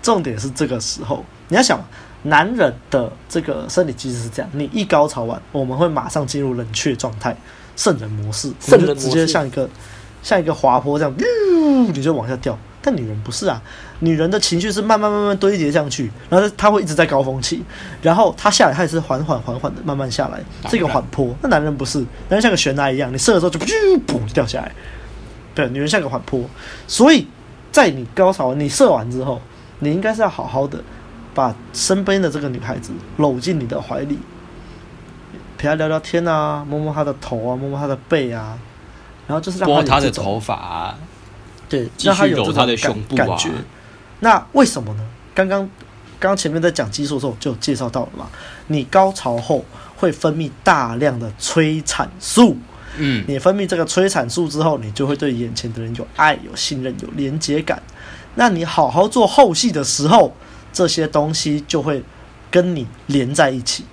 [0.03, 1.83] 重点是这个时候，你要想，
[2.23, 7.37] 男人的这个生理机制是这样：你一高潮完，我们会马上进入冷却状态。
[7.77, 9.67] 圣人模式，你就直接像一个
[10.23, 11.15] 像一个滑坡这样，
[11.89, 12.59] 你就往下掉。
[12.83, 13.61] 但女人不是啊，
[14.01, 17.63] 女人的情绪是慢慢慢慢堆叠上去，然后她会一直在高峰期，
[18.03, 21.35] 然后她下来，她也是缓缓缓缓的慢慢下来，这个缓坡。
[21.43, 23.67] 那男人不是，男人像个悬崖一样，你射的时候就噗
[24.07, 24.73] 噗掉下来。
[25.55, 26.43] 对，女人像个缓坡，
[26.87, 27.27] 所以
[27.73, 29.41] 在你高潮你射完之后，
[29.79, 30.83] 你应该是要好好的
[31.35, 34.19] 把身边的这个女孩子搂进你的怀里。
[35.57, 38.59] 陪她聊聊天啊，摸摸她的头啊，摸摸她的背啊，
[39.27, 40.99] 然后就是让他拨他的头发啊，
[41.69, 43.51] 对，让她有这种感感觉。
[44.21, 45.07] 那为什么呢？
[45.35, 45.69] 刚刚
[46.19, 48.27] 刚前面在讲激素的时候就有介绍到了嘛，
[48.67, 49.65] 你高潮后
[49.97, 52.57] 会分泌大量的催产素，
[52.97, 57.83] 嗯，你分泌这个催产素之后，你就会对眼前的人有爱、有信任、有连接感。
[58.35, 60.35] 那你好好做后戏的时候，
[60.73, 62.03] 这些东西就会
[62.51, 63.85] 跟你连在一起。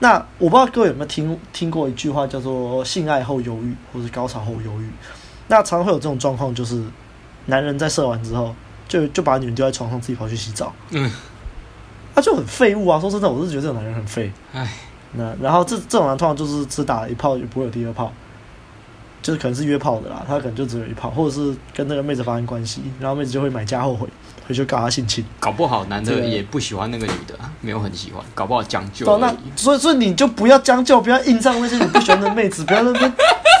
[0.00, 4.88] 那我不知道各位有没有听听过一句话，叫做“性爱后忧郁”或是“高潮后忧郁”。
[5.48, 6.80] 那常常会有这种状况，就是
[7.46, 8.54] 男人在射完之后，
[8.86, 10.72] 就就把女人丢在床上，自己跑去洗澡。
[10.90, 11.10] 嗯，
[12.14, 13.00] 他就很废物啊！
[13.00, 14.30] 说真的，我是觉得这种男人很废。
[14.52, 14.72] 唉，
[15.14, 18.12] 那然后这这种男通常就是只打一炮，也不会有第二炮，
[19.20, 24.06] 就是可能是约炮的啦，他可能就只有一炮，或者是跟那个妹子发生关系，然后妹子就会买家后悔。
[24.48, 29.18] 回去搞他性侵，搞不好男的也不喜欢那个女的，没有很喜欢，搞不好将就。
[29.18, 33.12] 那所以所以你就不要将就，不要硬上那些你不喜欢的妹子， 不要那边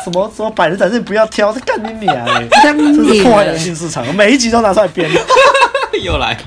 [0.02, 2.48] 什么什么百人展示，不要挑，这干你娘嘞！
[2.62, 5.10] 这是破坏人性市场，每一集都拿出来编。
[6.02, 6.38] 又来，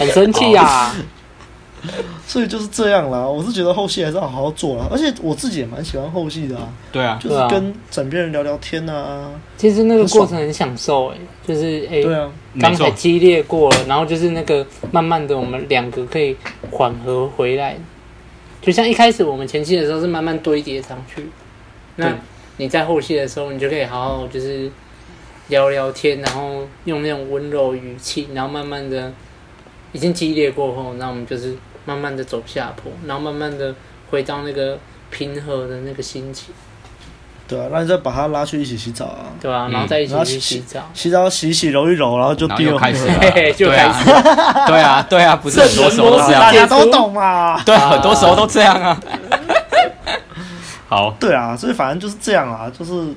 [0.00, 0.94] 很生气呀、啊。
[2.34, 6.68] 所以就是这样啦，我是觉得后戏还是要好好做啦，而且我自己也蛮喜欢后戏的啊。
[6.90, 9.30] 对啊，就是跟枕边人聊聊天啊。
[9.56, 16.36] 其实那个过程很享受哎、欸，就是哎，对啊，刚才激烈过了，然后就是那个慢慢的，我们两个可以
[16.72, 17.76] 缓和回来。
[18.60, 21.28] 就像一开始我们前期的时候是慢慢堆叠上去，
[21.94, 22.12] 那
[22.56, 24.68] 你在后戏的时候，你就可以好好就是
[25.46, 29.12] 聊聊天，然后用那种温柔语气，然后慢慢的
[29.92, 31.56] 已经激烈过后，那我们就是。
[31.84, 33.74] 慢慢的走下坡，然后慢慢的
[34.10, 34.78] 回到那个
[35.10, 36.54] 平和的那个心情。
[37.46, 39.26] 对啊，那你再把他拉去一起洗澡啊。
[39.38, 43.12] 对啊，然后再一起去洗澡，嗯、洗澡洗洗揉一揉，然后就第二开始了。
[43.52, 44.04] 就开始
[44.66, 47.60] 对啊，对啊，不是很多时候都这样，大家都懂嘛。
[47.62, 48.98] 对，很多时候都这样啊。
[50.88, 51.10] 好。
[51.20, 53.12] 对啊，所以反正就是这样啊，就是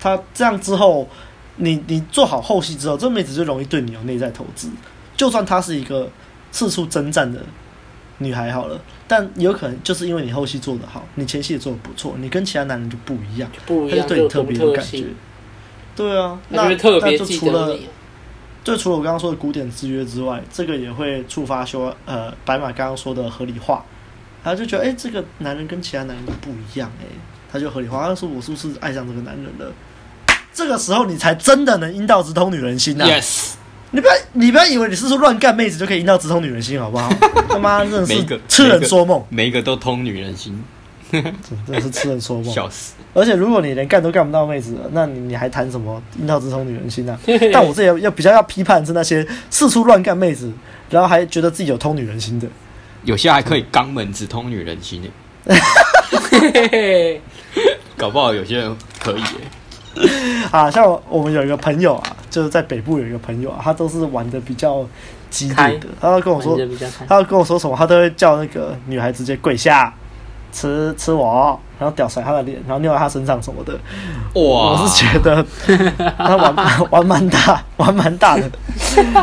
[0.00, 1.08] 他这样之后，
[1.54, 4.68] 你你做好后戏之后，这妹子就容易对你有内在投资。
[5.16, 6.08] 就算他是一个
[6.50, 7.38] 四处征战的。
[8.22, 15.04] 女孩好了，但有可能就是因为你后期做的好，你前期也做的不错，你跟其他男人就不一样，不一样，他就对你特别有感觉。
[15.94, 17.76] 对啊，那那就除了
[18.64, 23.84] 就除了我刚刚说的古典制约之外，这个也会触发说呃白马刚刚说的合理化，
[24.42, 27.10] 他就觉得哎、欸，这个男人跟其他男人都不一样哎、欸，
[27.52, 29.72] 他就合理化，他说我是不是爱上这个男人了？
[30.54, 33.08] 这个时候你才真的能阴道直通女人心呐、啊。
[33.08, 33.54] Yes。
[33.92, 37.08] 你不要，你不要以为你是说乱干妹子就可以阴道直通女人心，好不好？
[37.48, 40.62] 他妈真的是痴人说梦，每一个都通女人心，
[41.12, 41.22] 真
[41.66, 42.94] 的是痴人说梦， 笑死！
[43.14, 47.20] 而且如果你连干都干不到妹子，那你你还谈什么阴道直通女人心呢、啊？
[47.52, 50.50] 但我这也要比较要批判是那些四处乱干妹子，
[50.88, 52.48] 然后还觉得自己有通女人心的，
[53.04, 55.08] 有些还可以肛门直通女人心呢。
[57.98, 60.08] 搞不好有些人可以耶。
[60.50, 64.84] 啊，像我们有一个朋友啊，就是在北部有一个朋友啊，他都是玩的比较
[65.28, 65.86] 激烈的。
[66.00, 66.58] 他要跟我说，
[67.06, 69.92] 他要跟我说什么，他都会叫那个女孩直接跪下，
[70.50, 73.72] 吃吃我，然后屌甩他的脸，然后尿在他身上什么的。
[74.34, 74.40] 哇！
[74.72, 75.44] 我是觉得
[76.16, 76.54] 他玩
[76.90, 78.48] 玩蛮大，玩蛮大的。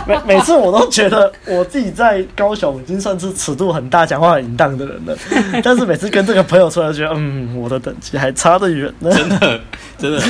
[0.06, 5.16] 每每次我都觉得我自己在高雄已经算是尺度很大、讲话很淫荡的人了，
[5.64, 9.10] 但是每次跟这个朋友出来，觉得嗯，我的等级还差得远呢。
[9.10, 9.60] 真的，
[9.98, 10.22] 真的，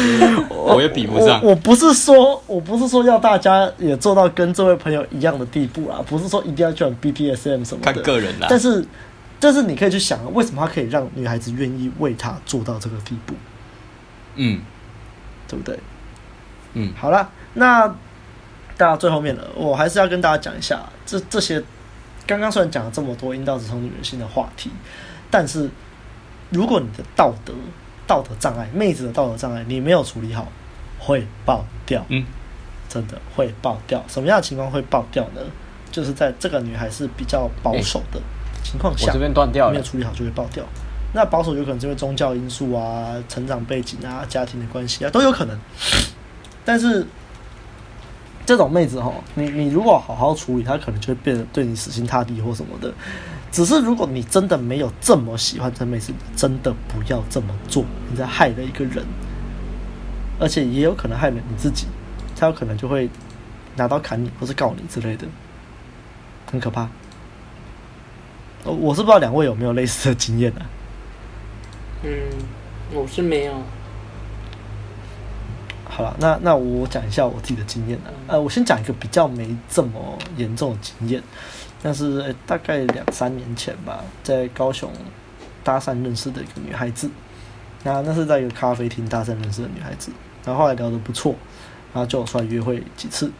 [0.49, 1.41] 我也比不上。
[1.43, 8.47] 我，我不是说，我不是说要大家也做到跟这位朋友一样的地步啊，不是说一定要去玩 BPSM 什么的，看个人啦。
[8.49, 8.85] 但是，
[9.39, 13.33] 但是你可以去想，为什么他可以让女孩子愿意为他做到这个地步？
[14.35, 14.61] 嗯，
[15.47, 15.79] 对不对？
[16.73, 17.95] 嗯，好了，那
[18.77, 21.63] 到最后面了，我还是要跟大家讲一下，这这些
[22.27, 24.69] 刚刚虽然讲了这么多阴道直通女人心的话题，
[25.31, 25.69] 但是
[26.49, 27.53] 如果你的道德
[28.05, 30.47] 道德障碍，妹子的道德障碍，你没有处理好，
[30.99, 32.05] 会爆掉。
[32.09, 32.25] 嗯，
[32.87, 34.03] 真的会爆掉。
[34.07, 35.41] 什么样的情况会爆掉呢？
[35.91, 38.21] 就是在这个女孩是比较保守的
[38.63, 40.63] 情况下，欸、我这边断掉了，没有处理好就会爆掉。
[41.13, 45.57] 那保守有可能是因为宗教因素啊、成长背景啊、家庭的关系啊，都有可能。
[46.63, 47.05] 但是
[48.45, 52.93] 这种妹子哈，你你如果好好处理，她可能就会变得对你死心塌地或什么的。
[53.51, 59.03] 只是如果你真的没有这么喜欢这妹子，真的不要这么做，你在害了一个人，
[60.39, 61.87] 而且也有可能害了你自己。
[62.35, 63.09] 她有可能就会
[63.75, 65.25] 拿刀砍你，或是告你之类的，
[66.51, 66.87] 很可怕。
[68.69, 70.61] 我是不知道两位有没有类似的经验呢？
[72.03, 72.09] 嗯，
[72.93, 73.53] 我是没有。
[75.85, 78.09] 好了，那那我讲一下我自己的经验呢。
[78.27, 81.21] 呃，我先讲一个比较没这么严重的经验，
[81.81, 84.89] 但是、欸、大概两三年前吧，在高雄
[85.63, 87.09] 搭讪认识的一个女孩子。
[87.83, 90.11] 那那是在一个咖啡厅搭讪认识的女孩子，
[90.45, 91.35] 然后后来聊得不错，
[91.93, 93.31] 然后就出来约会几次。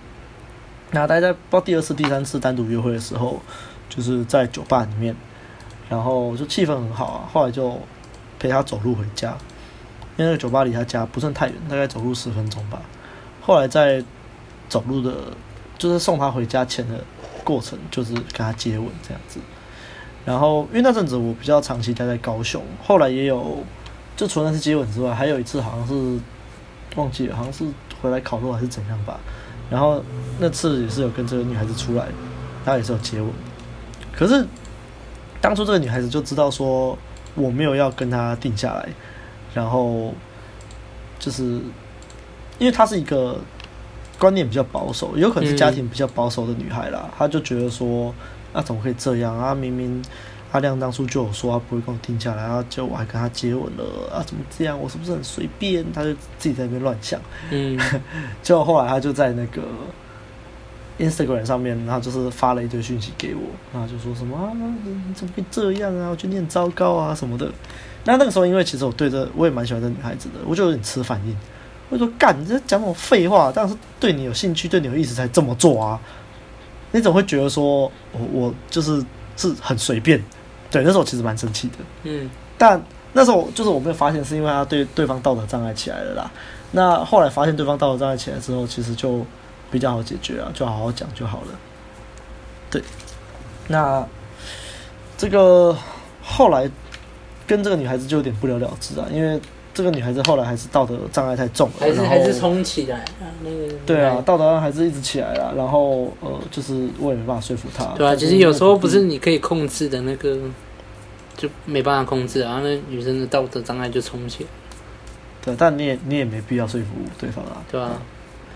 [0.92, 3.40] 那大家在不知道第二次、第三次单独约会的时候，
[3.90, 5.16] 就是在酒吧里面，
[5.90, 7.78] 然后就气氛很好啊，后来就。
[8.42, 9.32] 陪他走路回家，
[10.16, 12.82] 因为那个酒吧离他家不算太远，大概走路十分钟吧。
[13.42, 14.02] 后来在
[14.70, 15.14] 走路的，
[15.78, 17.04] 就是送他回家前的
[17.44, 19.42] 过程，就是跟他接吻这样子。
[20.24, 23.62] 然后因为那阵子我比较长期待在高雄，后来也有，
[24.16, 26.18] 就除了那次接吻之外，还有一次好像是
[26.96, 27.66] 忘记了，好像是
[28.02, 29.20] 回来烤肉还是怎样吧。
[29.70, 30.02] 然后
[30.40, 32.06] 那次也是有跟这个女孩子出来，
[32.64, 33.30] 她也是有接吻。
[34.20, 34.46] 可是
[35.40, 36.98] 当初这个女孩子就知道说。
[37.36, 38.90] 我没有要跟他定下来，
[39.54, 40.12] 然后
[41.20, 41.44] 就是
[42.58, 43.40] 因为她是一个
[44.18, 47.10] 观念比较保守，有可能是家庭比较保守的女孩啦。
[47.18, 48.14] 她、嗯、就觉得说，
[48.52, 49.54] 啊，怎么可以这样啊？
[49.54, 50.04] 明明
[50.52, 54.24] 阿亮当初就有说他不会跟我定下来，然后就我还跟他接吻了啊？
[54.26, 54.78] 怎么这样？
[54.78, 55.86] 我是不是很随便？
[55.94, 57.22] 她就自己在那边乱想。
[57.52, 57.80] 嗯，
[58.44, 59.62] 就后来她就在那个。
[61.00, 63.42] Instagram 上面，然后就是发了一堆讯息给我，
[63.74, 64.52] 然后就说什么啊，
[65.08, 66.10] 你怎么可以这样啊？
[66.10, 67.50] 我觉得你很糟糕啊什么的。
[68.04, 71.36] 那那个时候，因为其实我对这我也蛮喜欢这女孩子的，我就有点吃反应。
[71.90, 73.52] 我就说干，你这讲什么废话？
[73.52, 76.00] 当然是对你有兴趣、对你有意思才这么做啊。
[76.92, 79.04] 你怎么会觉得说我我就是
[79.38, 80.22] 是很随便？
[80.70, 81.76] 对，那时候其实蛮生气的。
[82.04, 82.30] 嗯。
[82.58, 82.82] 但
[83.14, 86.32] 那时候就是我没有发现，是因为他对对方道德障碍起来了啦。
[86.72, 89.26] 那后来发现对方道德障碍起来之后，其实就。
[89.72, 91.48] 比较好解决啊，就好好讲就好了。
[92.72, 92.82] 对，
[93.68, 94.06] 那
[95.18, 95.76] 这个
[96.22, 96.70] 后来
[97.48, 99.40] 跟这个女孩子就有点不了了之啊，因为
[99.74, 107.86] 这个女孩子后来还是道德障碍太重了，还是还是冲起来啊，那个对啊，道德上还是一直起来了，然后呃，就是我也没办法说服她。
[107.96, 110.38] 对啊，其实有时候不是你可以控制的那个，
[111.38, 114.50] 就没办法控制啊，那女生的道德障碍就冲起来。
[115.42, 118.02] 对，但你也你也没必要说服对方啊，对啊，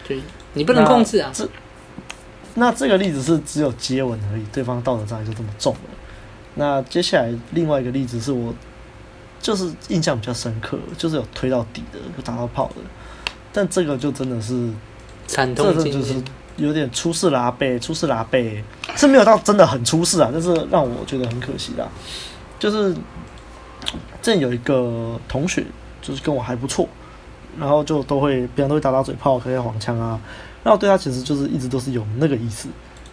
[0.07, 0.19] 对。
[0.53, 1.31] 你不能控制啊！
[1.33, 1.47] 这
[2.55, 5.79] 那这个例子是只有接吻而已，对方道德障碍就这么重了。
[6.55, 8.53] 那接下来另外一个例子是我
[9.41, 12.75] 就是印象比较深刻，就是有推到底的，有打到炮的。
[13.51, 14.71] 但这个就真的是
[15.25, 16.23] 惨痛经验，就是
[16.57, 18.39] 有点出事了阿伯，出事了阿伯，
[18.95, 21.87] 是没有到真的很出事啊，但是让我觉得很可惜啦。
[22.59, 22.95] 就是
[24.21, 25.65] 这有一个同学，
[26.01, 26.87] 就是跟我还不错。
[27.59, 30.19] 然后就都会，别人都会打打嘴炮，开开黄腔啊。
[30.63, 32.69] 然后对他其实就是一直都是有那个意思。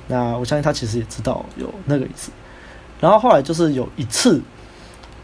[0.07, 2.31] 那我相信他其实也知道有那个意思。
[3.01, 4.41] 然后后来就是有一次，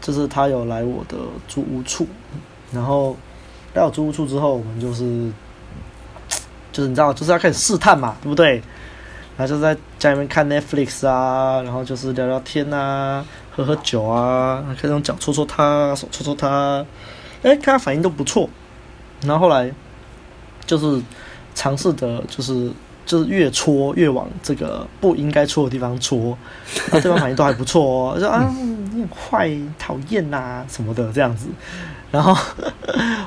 [0.01, 2.07] 就是他有来我的租屋处，
[2.71, 3.15] 然后
[3.73, 5.31] 来我租屋处之后，我们就是
[6.71, 8.61] 就是你知道，就是要开始试探嘛，对不对？
[9.37, 13.23] 然后就在家里面看 Netflix 啊，然后就是聊聊天啊，
[13.55, 16.83] 喝喝酒啊，可以用脚戳戳他，手戳戳他，
[17.43, 18.49] 哎，看他反应都不错。
[19.21, 19.71] 然后后来
[20.65, 21.01] 就是
[21.55, 22.71] 尝试的，就是
[23.05, 26.37] 就是越戳越往这个不应该戳的地方戳，
[26.75, 28.19] 然后对方反应都还不错哦。
[28.19, 28.47] 说啊，
[28.93, 29.49] 你很坏，
[29.79, 31.47] 讨厌呐什么的这样子。
[32.09, 32.33] 然后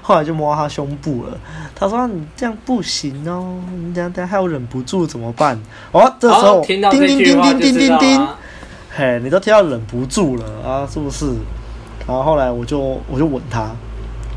[0.00, 1.36] 后来就摸他胸部了，
[1.74, 5.60] 他说你这样不行哦，你这样等下还有忍不住怎么办？
[5.92, 8.28] 哦，这时候叮叮叮叮叮叮叮，
[8.90, 11.26] 嘿，你都听到忍不住了啊，是不是？
[12.06, 13.70] 然后后来我就我就吻他，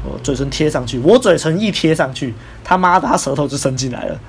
[0.04, 4.20] 我嘴唇贴上去，我嘴唇一贴上去，他妈的他舌头就伸进来了。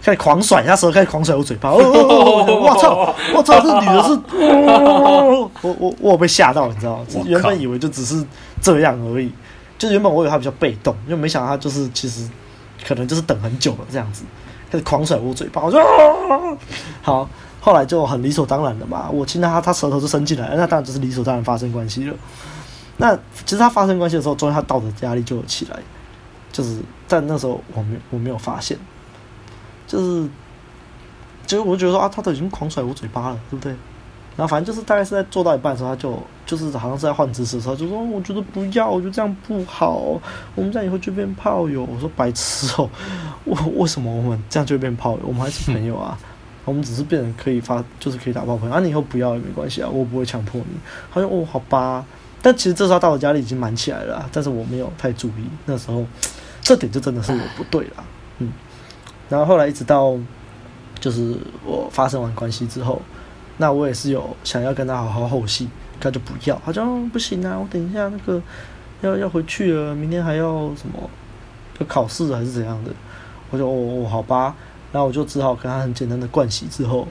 [0.00, 1.70] 开始狂甩，他舌头开始狂甩我嘴巴。
[1.70, 2.54] 哦哦哦！
[2.62, 3.14] 我操！
[3.34, 3.58] 我操！
[3.60, 4.10] 这女的是……
[5.60, 7.06] 我我我被吓到，你知道吗？
[7.26, 8.24] 原本以为就只是
[8.60, 9.32] 这样而已，
[9.76, 12.28] 就原本我以为他比较被动，因为没想到他就是其实
[12.86, 14.22] 可能就是等很久了这样子，
[14.70, 15.62] 开始狂甩我嘴巴。
[15.62, 15.80] 我说
[17.02, 17.28] ：“好。”
[17.60, 22.14] 后来就很理所当然的嘛，我亲他，他舌头就伸进来，那当然就是理所当然发生关系了。
[22.98, 25.78] 那其实他发生关系的时候，终于他道德压力就起来，
[26.52, 28.76] 就是但那时候我没我没有发现。
[29.86, 30.28] 就是，
[31.46, 33.72] 就是我觉得说啊，他都已经狂甩我嘴巴了，对不对？
[34.36, 40.20] 然后反正就是大概是在做到一半的时候，他就就是好像是在换姿势的时候，就说我觉得不要，我觉得这样不好，
[40.54, 41.84] 我们这样以后就变炮友。
[41.84, 42.90] 我说白痴哦，
[43.44, 45.20] 我为什么我们这样就变炮友？
[45.24, 46.18] 我们还是朋友啊，
[46.64, 48.80] 我们只是变成可以发，就是可以打炮朋友啊。
[48.80, 50.76] 你以后不要也没关系啊，我不会强迫你。
[51.12, 52.04] 他说哦，好吧。
[52.40, 56.04] 但其实这时候到我家里已经满起来了，但是我没有太注意，那时候
[56.62, 58.04] 这点就真的是我不对了，
[58.38, 58.52] 嗯。
[59.28, 60.16] 然后后来一直到，
[60.98, 63.02] 就是我发生完关系之后，
[63.58, 65.68] 那我也是有想要跟他好好后戏，
[66.00, 68.40] 他就不要，他就不行啊，我等一下那个
[69.02, 71.10] 要要回去了，明天还要什么，
[71.78, 72.90] 要考试还是怎样的，
[73.50, 74.54] 我就哦哦好吧，
[74.92, 77.06] 然后我就只好跟他很简单的灌洗之后，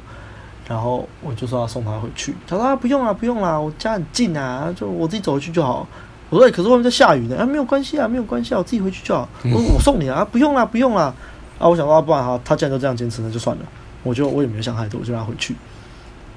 [0.67, 5.87] 然后我就说要送他回去，他说啊不用了不用了，我家很近啊，就我自己走回去就好。
[6.29, 9.27] 我说可是外面在下雨呢，啊没有关系啊没有关系啊，我自己回去就好。
[9.45, 11.13] 我说我送你啊，不用了不用了。
[11.57, 13.63] 啊，我想说啊，不然哈，他既然都这样坚持，那就算了。
[14.03, 15.55] 我就我也没有想太多，我就让他回去。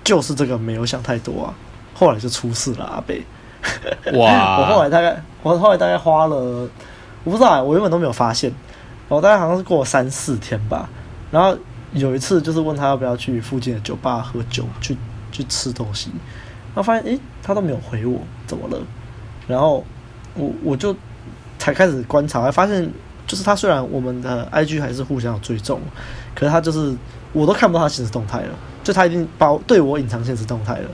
[0.02, 1.54] 就是这个没有想太多啊，
[1.94, 3.22] 后来就出事了，阿北。
[4.14, 4.60] 哇！
[4.62, 6.36] 我后来大概，我后来大概花了，
[7.24, 8.50] 我不知道啊，我原本都没有发现。
[9.08, 10.88] 我大概好像是过了三四天吧。
[11.30, 11.54] 然后
[11.92, 14.96] 有一次就是问他要不要去附近的酒吧喝酒，去
[15.30, 16.10] 去吃东西。
[16.74, 18.78] 然后发现，诶、欸，他都没有回我，怎么了？
[19.48, 19.84] 然后
[20.34, 20.94] 我我就
[21.58, 22.90] 才开始观察，还发现。
[23.26, 25.80] 就是他虽然我们的 IG 还是互相有追踪，
[26.34, 26.92] 可是他就是
[27.32, 28.48] 我都看不到他现实动态了，
[28.82, 30.90] 就他已经把我对我隐藏现实动态了，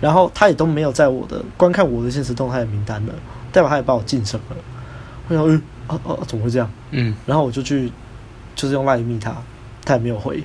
[0.00, 3.12] 然后他也都没有在我的观看我的现实动态的名单了，
[3.52, 4.56] 代表他也把我禁声了。
[5.28, 6.70] 我想，嗯，哦、啊、哦、啊，怎么会这样？
[6.92, 7.92] 嗯，然后我就去
[8.54, 9.36] 就是用 LINE 密他，
[9.84, 10.42] 他也没有回，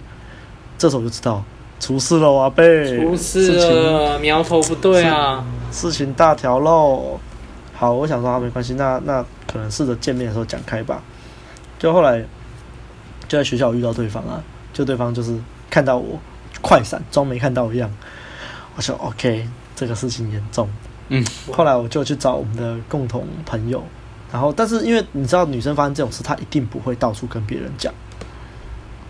[0.77, 1.43] 这时候我就知道
[1.79, 7.19] 出事了，阿贝，出事了，苗头不对啊，事情大条喽。
[7.73, 11.01] 好，我想说啊，没关系，那那可能试着见面的时候讲开吧。
[11.77, 12.19] 就后来
[13.27, 16.19] 就在学校遇到对方啊，就对方就是看到我
[16.61, 17.89] 快闪，装没看到一样。
[18.75, 20.69] 我说 OK，这个事情严重。
[21.07, 23.81] 嗯，后来我就去找我们的共同朋友，
[24.31, 27.93] 然后但是因为你知道女生发生这种事，她一定不会到处跟别人讲，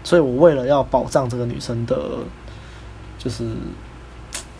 [0.03, 1.97] 所以我为了要保障这个女生的，
[3.17, 3.45] 就是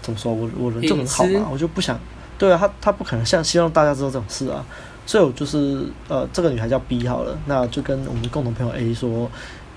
[0.01, 1.99] 怎么说，我我人就很好嘛，我就不想，
[2.37, 4.63] 对啊，她她不可能像希望大家知道这种事啊。
[5.05, 9.27] 所以我就是呃，这个女孩叫 B 好了，那就跟我们共同朋友 A 说，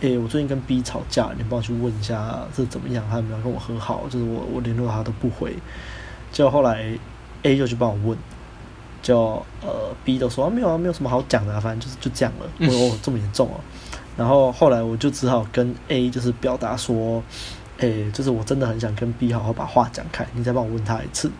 [0.03, 4.03] 诶、欸，我最近跟 B 吵架，你帮我去问一下是怎么样，他有没有跟我和好？
[4.11, 5.57] 就是我我联络他都不回，
[6.31, 6.93] 结果后来
[7.45, 8.19] A 就去帮我问，
[9.01, 12.47] 就呃 B 都说啊没有啊，没有什么好讲的啊，反正就是就这样了。
[12.61, 13.65] 我说哦，这么严重哦、啊，
[14.17, 17.23] 然后后来我就只好跟 A 就是表达说，
[17.79, 21.31] 诶、欸，就是我真的很想跟 B 好好把话讲开，你再帮我问他一次。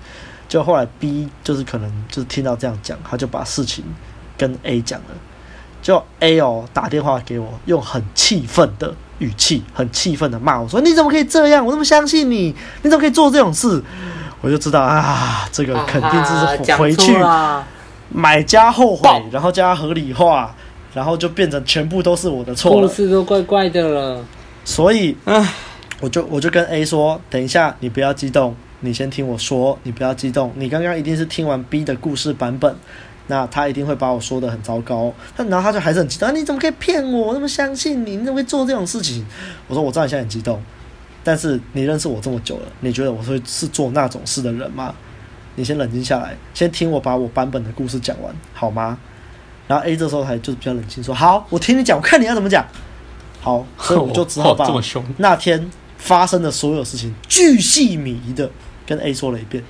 [0.49, 3.85] 就后来 B 就是可能就是听到这样讲，他就把事情
[4.37, 5.07] 跟 A 讲了。
[5.81, 11.67] 就 A 哦打电话给我，用很气愤的语气，很气愤的骂我说：“你怎么可以这样？
[11.67, 13.83] 我那么相信你，你怎么可以做这种事？”
[14.41, 17.17] 我就知道啊，这个肯定是回去
[18.09, 20.55] 买家后悔，然后加合理化，
[20.95, 22.89] 然后就变成全部都是我的错了。
[22.89, 24.25] 故事都怪怪的了。
[24.65, 25.17] 所以，
[26.01, 30.53] 我就我就跟 A 说：“等一下，你不要激动。”你先听我说，你不要激动。
[30.57, 32.75] 你刚刚一定是听完 B 的故事版本，
[33.29, 35.15] 那他一定会把我说的很糟糕。
[35.37, 37.29] 但然后他就还是很激动，啊，你怎么可以骗我？
[37.29, 39.25] 我那么相信你，你怎么会做这种事情？
[39.69, 40.61] 我说我知道你现在很激动，
[41.23, 44.93] 但是你认识我这么久了，你觉得我会是做那种事的人吗？
[45.55, 48.99] 你先冷静下来，先听我把我版本的故事讲完，好吗？
[49.73, 52.63] 然后 A 这时候还就是比较冷静，说好，我听你讲，我看你要怎么讲。
[53.41, 54.69] 好，所以我就只好 把
[55.17, 58.51] 那天发生的所有事情巨细靡遗的。
[58.85, 59.65] 跟 A 说了一遍，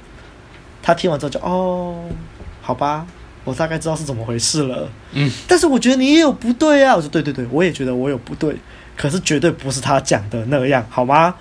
[0.83, 2.03] 他听完之后就哦，
[2.61, 3.07] 好吧，
[3.45, 4.89] 我大概知道是怎么回事了。
[5.13, 6.97] 嗯，但是我觉得你也有不对啊。
[6.97, 8.57] 我说对对对，我也觉得我有不对，
[8.97, 11.33] 可是绝对不是他讲的那样，好吗？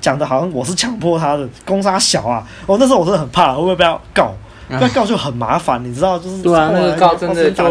[0.00, 2.44] 讲的好像我是强迫他的，攻杀小啊。
[2.66, 4.34] 哦，那时候我真的很怕，会不会被他告？
[4.68, 7.64] 被告就很麻烦，你知道，就是对啊，那个告真的就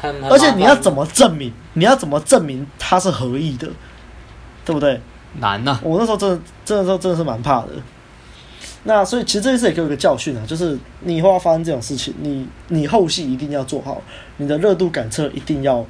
[0.00, 1.52] 很，而且你要怎么证明？
[1.74, 3.68] 你要怎么证明他是合意的？
[4.64, 5.00] 对不对？
[5.40, 5.80] 难呐、啊！
[5.82, 7.68] 我那时候真的，真的时候真的是蛮怕的。
[8.84, 14.02] 那所以其实这件事也给我一个教训啊，就是你以后要发生这种事情，你你后续一定要做好，
[14.36, 15.84] 你的热度感测一定要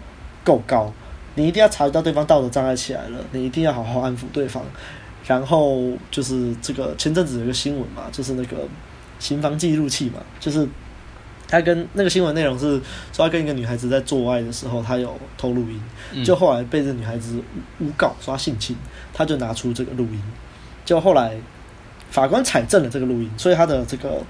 [0.45, 0.93] 够高，
[1.35, 4.63] 你一定要察觉到对方道德障碍起来了，你一定要好好安抚对方。
[5.27, 8.57] 然后就是这个前阵子有一个新闻嘛，就是那个
[9.23, 10.69] 行房记录器嘛，就是
[11.47, 12.81] 他跟那个新闻内容是
[13.13, 17.41] 说他跟一个女孩子在做爱的时候，他有偷录音，就后来被这女孩子
[17.79, 18.77] 诬告说他性侵，
[19.15, 20.21] 他就拿出这个录音，
[20.85, 21.37] 就后来。
[22.13, 24.23] 法官采证了这个录音，所以他的这个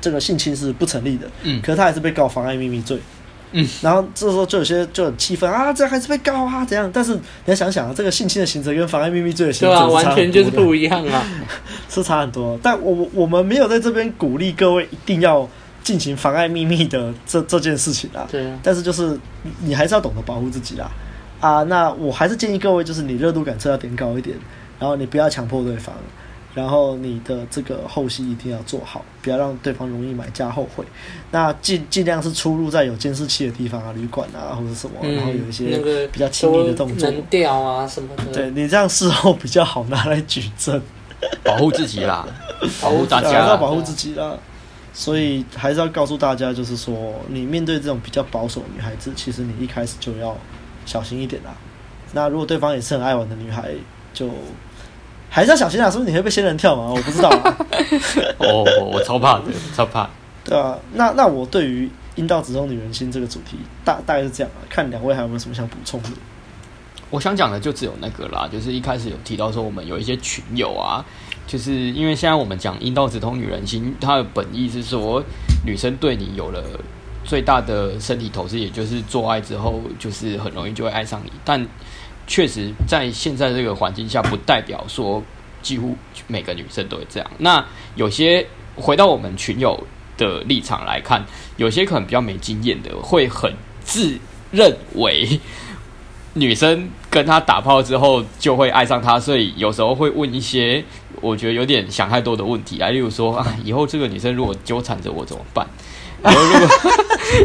[0.00, 1.30] 这个性侵是不成立的。
[1.42, 2.98] 嗯，可是他还是被告妨碍秘密罪。
[3.52, 6.90] 嗯，然后这时候就有些就很气愤啊，这还是被告啊，怎样？
[6.92, 11.24] 但是你要想想啊，这个性侵的刑责跟妨碍秘密罪的刑责，完全就是不一样啊，
[11.88, 12.58] 是差很多。
[12.62, 15.48] 但我我们没有在这边鼓励各位一定要
[15.82, 18.26] 进行妨碍秘密的这这件事情啊。
[18.30, 18.58] 对啊。
[18.62, 19.18] 但是就是
[19.60, 20.90] 你还是要懂得保护自己啦。
[21.40, 24.36] 啊，那我还是建议各位，就是你热度感测要点高一点，
[24.78, 25.94] 然后你不要强迫对方。
[26.54, 30.84] 然后你的这个后续一定要做好，不要让对方容易买家后悔。
[31.30, 38.24] 那尽尽量是出入在有监视器的地方啊，旅馆啊或者什么，嗯、然后有一些比较亲密的动作，能掉啊什么的。
[38.26, 40.78] 对，你这样事后比较好拿来举证，
[41.42, 42.28] 保护自己啦，
[42.82, 44.36] 保护大家，要保护自己啦。
[44.92, 50.36] 所以还是要告诉大家，就是说，你面对这种比较保守的女孩子，其实你一开始就要
[50.84, 51.54] 小心一点啦。
[52.12, 53.70] 那如果对方也是很爱玩的女孩，
[54.12, 54.28] 就。
[55.34, 55.90] 还是要小心啊！
[55.90, 56.92] 是不是你会被仙人跳吗？
[56.94, 57.56] 我不知道、啊。
[58.36, 58.62] 哦，
[58.92, 60.06] 我超怕的，超怕。
[60.44, 64.60] 对啊，那那我对于阴道直通女人心这个主题，大大概是这样啊。
[64.68, 66.10] 看两位还有没有什么想补充的？
[67.08, 71.02] 我想讲的就只有那个啦，就是一开始有提到说，我们有一些群友啊，
[71.46, 75.24] 就是因为现在我们讲阴道直通女人心，它的本意是说，
[75.64, 76.62] 女生对你有了
[77.24, 81.66] 最大的身体投资，也就是做爱之后，就是很容易就会爱上你，但。
[82.32, 85.22] 确实，在现在这个环境下，不代表说
[85.60, 85.94] 几乎
[86.28, 87.30] 每个女生都会这样。
[87.36, 87.62] 那
[87.94, 89.78] 有些回到我们群友
[90.16, 91.22] 的立场来看，
[91.58, 93.52] 有些可能比较没经验的，会很
[93.84, 94.18] 自
[94.50, 95.38] 认为
[96.32, 100.82] 女生跟他打炮之后就会爱上他，所以有时候会问一些
[101.20, 105.68] 我觉得有点想太多的问题啊，例如说啊，以后这个女生如果纠缠着我怎么办？
[106.24, 106.68] 以后如果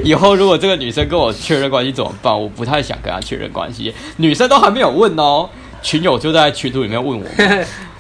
[0.04, 2.40] 以后如果这个女生跟我确认关系怎么办？
[2.40, 3.94] 我不太想跟她确认关系。
[4.18, 5.50] 女生都还没有问哦，
[5.82, 7.26] 群友就在群组里面问我。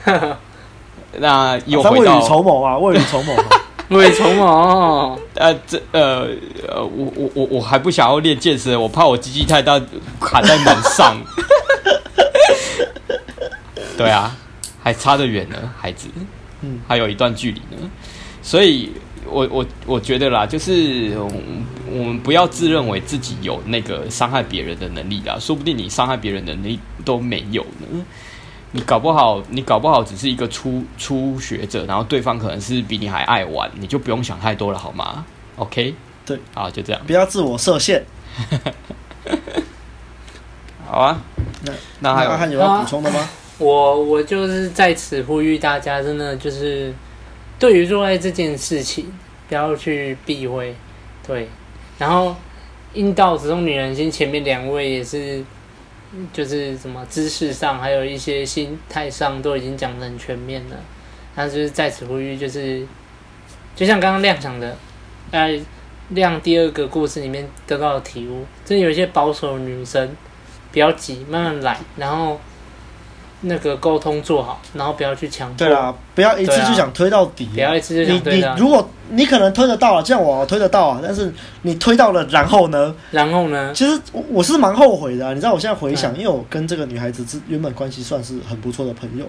[1.19, 3.33] 那又回到未雨绸缪啊，未雨绸缪，
[3.89, 5.17] 未雨绸缪。
[5.33, 6.27] 呃，这呃
[6.67, 9.81] 呃，我我我我还不想要练健身，我怕我鸡鸡太大
[10.19, 11.17] 卡在门上。
[13.97, 14.35] 对啊，
[14.83, 16.07] 还差得远呢，孩子。
[16.61, 17.89] 嗯，还有一段距离呢，
[18.43, 18.91] 所以。
[19.29, 21.17] 我我我觉得啦，就是
[21.89, 28.05] 我们不要自认为自己有那个伤害别人的能力啦，说不定你伤害别人的能力都没有呢。
[28.71, 35.25] 你搞不好，你搞不好只是一个初初学者，然后对方可能是比你还爱玩，你就不用想太多了，好吗
[35.55, 38.03] ？OK，对，好，就这样，不要自我设限。
[40.85, 41.21] 好啊，
[41.63, 43.29] 那那还有还有要补充的吗？
[43.57, 46.93] 我我就是在此呼吁大家，真的就是。
[47.59, 49.11] 对于做爱这件事情，
[49.49, 50.75] 不要去避讳，
[51.25, 51.47] 对。
[51.97, 52.35] 然后
[52.93, 55.43] 阴道直通女人心，前面两位也是，
[56.31, 60.75] 就是什么姿势上，还有一些心态上，都已经讲得很全面了。
[61.35, 62.85] 那就是在此呼吁，就是
[63.75, 64.77] 就像刚刚亮讲的，
[65.31, 65.59] 在
[66.09, 70.15] 亮第二个故事里面得到的体悟，真的有一些保守女生，
[70.71, 72.39] 不要急，慢慢来，然后。
[73.41, 75.57] 那个沟通做好，然后不要去强迫。
[75.57, 77.45] 对啊，不要一次就想推到底。
[77.53, 78.55] 不要一次就想推到底。
[78.55, 81.31] 你你如果你可能推得到啊，这样我推得到啊，但是
[81.61, 82.95] 你推到了，然后呢？
[83.11, 83.71] 然后呢？
[83.73, 89.25] 其实我是蛮后悔的啊，你知道，我现在回想，因为我跟这个女孩子之原本关系算是很不错的朋友，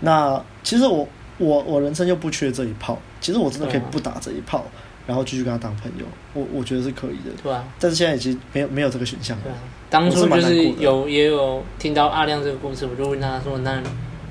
[0.00, 1.06] 那其实我
[1.38, 4.64] 我我人生又不缺这一炮，其实我真的可以不打这一炮。
[5.06, 6.04] 然后继续跟她当朋友，
[6.34, 7.34] 我我觉得是可以的。
[7.42, 9.44] 对啊，但是现在已经没有没有这个选项了。
[9.90, 13.82] 当初就是有也有听到阿亮这个故事，我就问他说：“那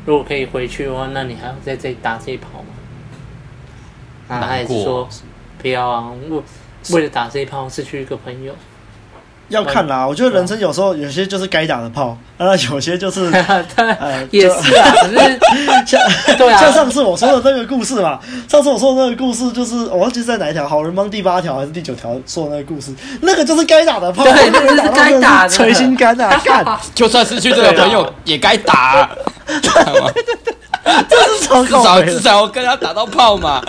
[0.06, 2.68] 如果可以回去的话，那你还要在这里打这一炮吗？”
[4.30, 5.08] 啊，他还是说
[5.60, 6.42] 不要啊，为
[6.92, 8.54] 为了打这一炮失去一个朋友。
[9.50, 13.26] 要看啦，我觉得人生有时候有些就是该打的炮，啊，有些就是
[13.78, 15.40] 呃，也是啊，可是
[15.88, 16.02] 像
[16.38, 29.10] 对啊， 像上次我说的那个故事嘛，上次我说的那个故事就是我忘记在哪一条好人帮第八条还是第九条说的那个故事，那个就是该打的炮，对，那个是该打的，捶心肝啊，干，就算失去这个朋友也该打，
[29.46, 30.54] 对对对。
[31.10, 32.14] 这是超至少靠北的。
[32.14, 33.62] 至少我跟他打到炮嘛。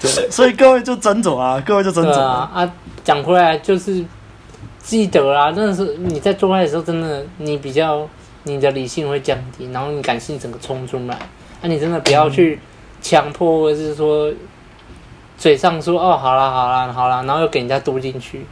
[0.00, 2.68] 对，所以各位就斟酌啊，各位就斟对酌啊啊，
[3.04, 4.04] 讲回来就是
[4.80, 8.08] 记得啦，那是你在做爱的时候，真的你比较
[8.44, 12.58] 你的理性会降低，然后你感性整个冲出来，啊，你真的不要去
[13.02, 14.32] 强迫，或者是说
[15.36, 18.46] 嘴上说哦好啦好啦好啦，然后又给人家嘟进去，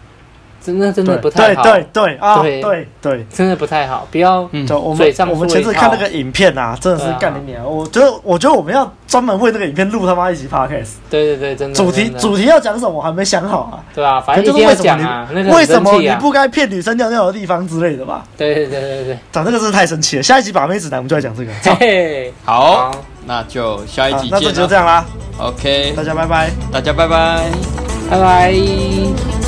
[0.66, 3.26] 真的真的不太好，对对对啊，对对对。
[3.32, 7.64] 真的不太好，不要嗯就我们我们前次看那个影片啊，真的是干你娘！
[7.64, 13.78] 我觉得我觉得我们要专门为那个影片录他妈一集 podcast，对对对，真的主题主题要讲什么我还没想好啊。
[13.94, 18.24] 对啊，反正一定要就是为什么讲啊，那你为什么你不该骗女生尿尿的地方之类的吧？
[18.36, 20.22] 对对对对对讲这个真是太生气了。
[20.22, 21.52] 下一集把妹指南我们就来讲这个。
[22.44, 22.90] 好，
[23.26, 24.46] 那就下一集好那这。
[24.48, 25.04] 集就这样啦
[25.38, 26.50] ，OK，大家拜拜。
[26.72, 27.44] 大家拜拜。
[28.08, 29.45] 拜拜。